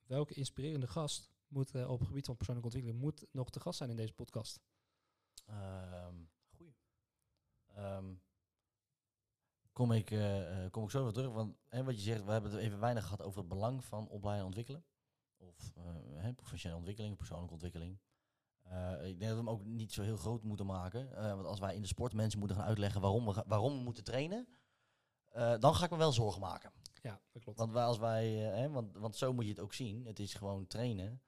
[0.05, 3.77] welke inspirerende gast moet eh, op het gebied van persoonlijke ontwikkeling moet nog te gast
[3.77, 4.61] zijn in deze podcast?
[5.45, 6.15] Ehm
[6.49, 6.75] goeie.
[7.67, 8.13] Ehm,
[9.71, 10.05] kom, ik,
[10.71, 11.31] kom ik zo weer terug.
[11.31, 14.07] Want hè, wat je zegt, we hebben het even weinig gehad over het belang van
[14.07, 14.85] opleiden en ontwikkelen.
[15.37, 15.73] Of
[16.15, 17.99] hè, professionele ontwikkeling, persoonlijke ontwikkeling.
[18.73, 21.15] Eh, ik denk dat we hem ook niet zo heel groot moeten maken.
[21.15, 23.83] Eh, want als wij in de sport mensen moeten gaan uitleggen waarom we, waarom we
[23.83, 24.47] moeten trainen,
[25.29, 26.71] eh, dan ga ik me wel zorgen maken.
[27.01, 27.57] Ja, dat klopt.
[27.57, 30.05] Want wij als wij, hè, want, want zo moet je het ook zien.
[30.05, 31.21] Het is gewoon trainen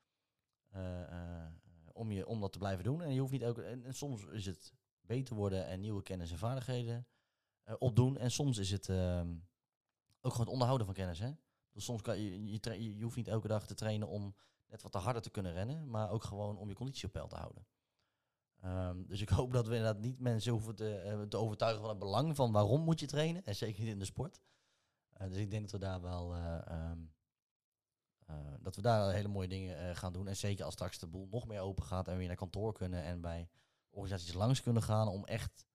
[1.94, 3.02] om, je, om dat te blijven doen.
[3.02, 3.58] En je hoeft niet ook.
[3.58, 7.08] En, en soms is het beter worden en nieuwe kennis en vaardigheden
[7.78, 8.18] opdoen.
[8.18, 9.36] En soms is het ehm,
[10.22, 11.20] ook gewoon het onderhouden van kennis.
[11.20, 11.32] Hè?
[11.72, 14.36] Dus soms kan je, je, je, je hoeft niet elke dag te trainen om
[14.82, 17.36] wat te harder te kunnen rennen, maar ook gewoon om je conditie op peil te
[17.36, 17.66] houden.
[18.62, 21.90] Ehm, dus ik hoop dat we inderdaad niet mensen hoeven te, eh, te overtuigen van
[21.90, 23.46] het belang van waarom moet je trainen.
[23.46, 24.42] En zeker niet in de sport.
[25.16, 27.00] Eh, dus ik denk dat we daar wel eh, ehm,
[28.26, 30.28] eh, dat we daar hele mooie dingen gaan doen.
[30.28, 32.74] En zeker als straks de boel nog meer open gaat en we weer naar kantoor
[32.74, 33.50] kunnen en bij
[33.90, 35.66] organisaties langs kunnen gaan om echt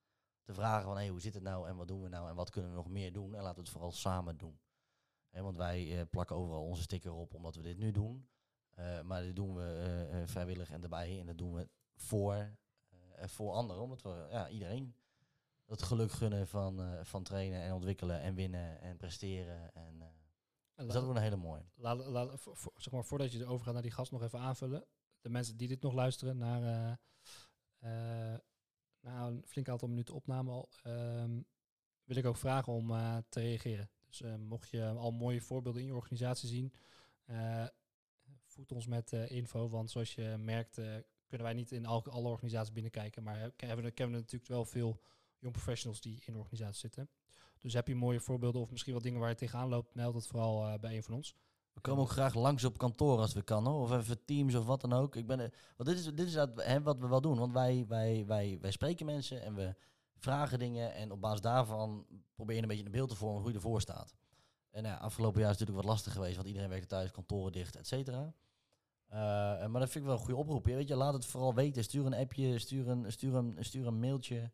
[0.42, 2.50] te vragen van hey, hoe zit het nou en wat doen we nou en wat
[2.50, 4.60] kunnen we nog meer doen en laten we het vooral samen doen.
[5.30, 8.28] Want wij plakken overal onze sticker op omdat we dit nu doen.
[8.70, 12.56] Eh, maar dit doen we eh, eh, vrijwillig en erbij en dat doen we voor,
[13.16, 13.82] voor anderen.
[13.82, 14.94] Omdat we ja, iedereen
[15.66, 19.74] het geluk gunnen van, van trainen en ontwikkelen en winnen en presteren.
[19.74, 20.02] En,
[20.74, 21.64] En dus dat wordt een hele mooie.
[21.74, 24.38] la- la- voor- voor- zeg maar, voordat je erover gaat naar die gast nog even
[24.38, 24.86] aanvullen.
[25.20, 26.98] De mensen die dit nog luisteren naar,
[29.00, 31.40] na een flink aantal minuten opname al, ehm,
[32.04, 32.88] wil ik ook vragen om
[33.28, 33.90] te reageren.
[34.06, 36.72] Dus mocht je al mooie voorbeelden in je organisatie zien,
[38.60, 39.68] voed ons met eh, info.
[39.68, 40.84] Want zoals je merkt, eh,
[41.26, 43.22] kunnen wij niet in al- alle organisaties binnenkijken.
[43.22, 45.00] Maar hebben we, natuurlijk wel veel
[45.38, 47.08] young professionals die in organisaties zitten.
[47.60, 50.26] Dus heb je mooie voorbeelden of misschien wat dingen waar je tegenaan loopt, meld het
[50.26, 51.34] vooral eh, bij een van ons.
[51.72, 54.80] We komen ook graag langs op kantoor als we kan, of even teams of wat
[54.80, 55.16] dan ook.
[55.16, 55.38] Ik ben,
[55.76, 58.70] want dit is, dit is hè, wat we wel doen, want wij, wij, wij, wij
[58.70, 59.74] spreken mensen en we
[60.16, 63.50] vragen dingen en op basis daarvan probeer je een beetje een beeld te vormen hoe
[63.50, 64.14] je ervoor staat.
[64.70, 67.76] En ja, afgelopen jaar is natuurlijk wat lastig geweest, want iedereen werkte thuis, kantoren dicht,
[67.76, 68.34] et cetera.
[69.10, 69.18] Eh,
[69.66, 70.64] maar dat vind ik wel een goede oproep.
[70.64, 71.84] Weet je, laat het vooral weten.
[71.84, 74.50] Stuur een appje, stuur een, stuur een, stuur een mailtje.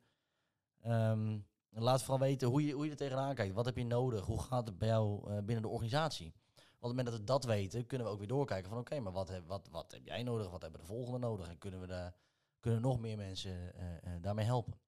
[1.77, 3.55] En laat vooral weten hoe je, hoe je er tegenaan kijkt.
[3.55, 4.25] Wat heb je nodig?
[4.25, 6.33] Hoe gaat het bij jou eh, binnen de organisatie?
[6.55, 9.01] Want op het moment dat we dat weten, kunnen we ook weer doorkijken van oké,
[9.01, 10.51] maar wat heb, wat, wat heb jij nodig?
[10.51, 11.49] Wat hebben de volgende nodig?
[11.49, 12.15] En kunnen we daar,
[12.61, 14.79] kunnen nog meer mensen eh, daarmee helpen?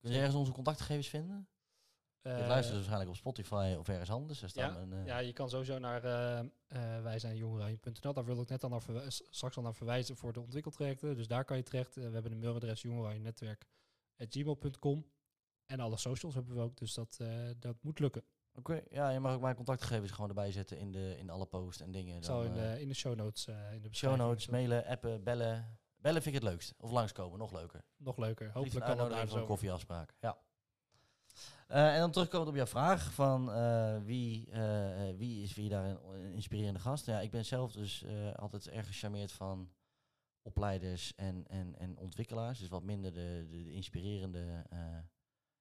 [0.00, 1.48] Kun je ergens onze contactgegevens vinden?
[2.24, 4.42] Je Eh, luistert dus waarschijnlijk op Spotify of ergens anders.
[4.42, 8.12] Er staan ja, een, eh, Ja, je kan sowieso naar uh, uh, wij zijn jongerenradio.nl.
[8.12, 11.16] Daar wil ik net al naar straks al naar verwijzen voor de ontwikkeltrajecten.
[11.16, 11.96] Dus daar kan je terecht.
[11.96, 15.06] Uh, we hebben een mailadres jongerenradio.netwerk.gmail.com.
[15.66, 18.24] En alle socials hebben we ook, dus dat, uh, dat moet lukken.
[18.54, 21.82] Oké, ja, je mag ook mijn contactgegevens gewoon erbij zetten in, de, in alle posts
[21.82, 22.16] en dingen.
[22.16, 23.46] Ik zal in, de, in de show notes.
[23.46, 25.78] Uh, in de show notes, zo- mailen, appen, bellen.
[25.96, 26.74] Bellen vind ik het leukst.
[26.78, 27.84] Of langskomen, nog leuker.
[27.96, 28.46] Nog leuker.
[28.52, 29.44] Hopelijk een kan dat een zo.
[29.44, 30.14] koffieafspraak.
[30.20, 30.38] Ja.
[31.66, 35.84] Eh, en dan terugkomend op jouw vraag van eh, wie, eh, wie is je daar
[35.84, 37.06] een, inspirerende gast?
[37.06, 38.04] Ja, ik ben zelf dus
[38.36, 39.72] altijd erg gecharmeerd van
[40.42, 42.58] opleiders en, en, en ontwikkelaars.
[42.58, 44.66] Dus wat minder de, de, de inspirerende,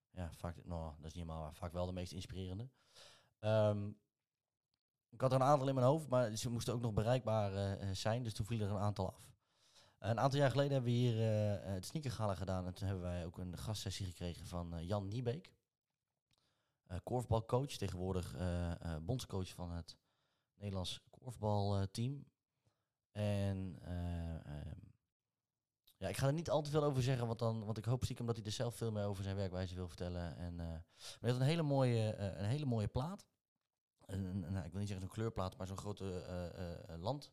[0.10, 2.70] ja, vaak, nou, dat is niet helemaal waar, vaak wel de meest inspirerende.
[3.40, 3.88] Ehm,
[5.10, 8.24] ik had er een aantal in mijn hoofd, maar ze moesten ook nog bereikbaar zijn,
[8.24, 9.32] dus toen vielen er een aantal af.
[10.00, 11.18] Een aantal jaar geleden hebben we hier
[11.74, 15.52] het sneakergala gedaan en toen hebben wij ook een gastsessie gekregen van Jan Niebeek.
[16.94, 19.98] Eh korfbalcoach, tegenwoordig eh, eh, bondscoach van het
[20.54, 22.26] Nederlands korfbalteam.
[23.12, 24.80] en eh, ehm,
[25.98, 28.04] ja, ik ga er niet al te veel over zeggen, want, dan, want ik hoop
[28.04, 30.38] stiekem dat hij er zelf veel meer over zijn werkwijze wil vertellen.
[30.38, 30.86] En, maar
[31.20, 33.28] hij had een hele mooie, een hele mooie plaat.
[34.06, 36.24] Een, nou, ik wil niet zeggen zo'n kleurplaat, maar zo'n grote
[37.00, 37.32] land,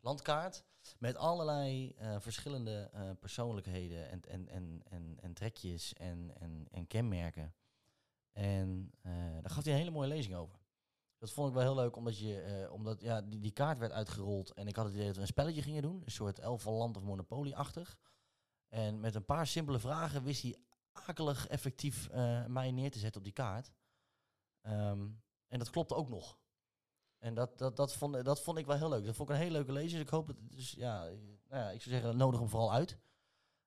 [0.00, 0.64] landkaart.
[0.98, 2.90] Met allerlei verschillende
[3.20, 7.54] persoonlijkheden en, en, en, en, en trekjes en, en, en kenmerken.
[8.34, 10.58] En eh, daar gaf hij een hele mooie lezing over.
[10.58, 13.78] Dat Dat vond ik wel heel leuk, omdat, je, eh, omdat ja, die, die kaart
[13.78, 14.50] werd uitgerold.
[14.50, 16.02] En ik had het idee dat we een spelletje gingen doen.
[16.04, 17.98] Een soort elf land of Monopoly-achtig.
[18.68, 20.56] En met een paar simpele vragen wist hij
[20.92, 23.72] akelig effectief eh, mij neer te zetten op die kaart.
[24.60, 25.08] Ehm,
[25.48, 26.38] en dat klopte ook nog.
[27.18, 29.04] En dat, dat, dat, vond, dat vond ik wel heel leuk.
[29.04, 29.90] Dat vond ik een hele leuke lezer.
[29.90, 30.36] Dus ik hoop het.
[30.40, 31.02] Dus ja,
[31.48, 32.98] nou ja, ik zou zeggen, nodig hem vooral uit.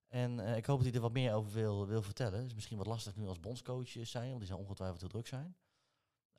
[0.07, 2.45] En eh, ik hoop dat hij er wat meer over wil, wil vertellen.
[2.45, 5.55] is misschien wat lastig nu als bondscoach zijn, want die zou ongetwijfeld heel druk zijn.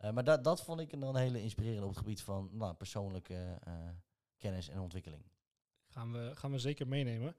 [0.05, 3.59] Uh, maar dat, dat vond ik een, hele inspirerende op het gebied van nou, persoonlijke
[3.69, 3.75] uh,
[4.37, 5.23] kennis en ontwikkeling.
[5.87, 7.37] Gaan we, gaan we zeker meenemen.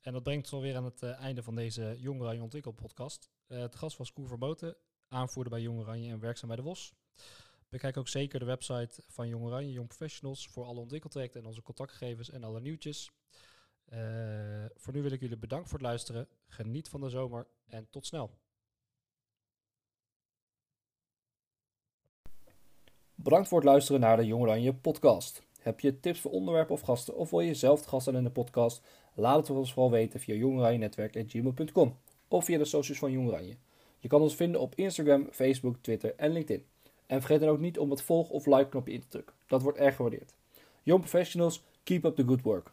[0.00, 3.30] En dat brengt ons alweer aan het einde van deze Jong Oranje Ontwikkel podcast.
[3.46, 4.76] het gast was Koer Verboten,
[5.08, 6.94] aanvoerder bij Jong Oranje en werkzaam bij de WOS.
[7.68, 11.62] Bekijk ook zeker de website van Jong Oranje, Jong Professionals, voor alle ontwikkeltrajecten en onze
[11.62, 13.10] contactgegevens en alle nieuwtjes.
[13.94, 16.28] Uh, voor nu wil ik jullie bedanken voor het luisteren.
[16.46, 18.30] Geniet van de zomer en tot snel.
[23.14, 25.42] Bedankt voor het luisteren naar de Jong Oranje podcast.
[25.60, 28.30] Heb je tips voor onderwerpen of gasten of wil je zelf gast zijn in de
[28.30, 28.82] podcast?
[29.14, 33.56] Laat het ons vooral weten via jongoranjenetwerk.gmail.com of via de socials van Jong Oranje.
[33.98, 36.66] Je kan ons vinden op Instagram, Facebook, Twitter en LinkedIn.
[37.06, 39.34] En vergeet dan ook niet om het volg- of like-knopje in te drukken.
[39.46, 40.34] Dat wordt erg gewaardeerd.
[40.82, 42.72] Young Professionals, keep up the good work.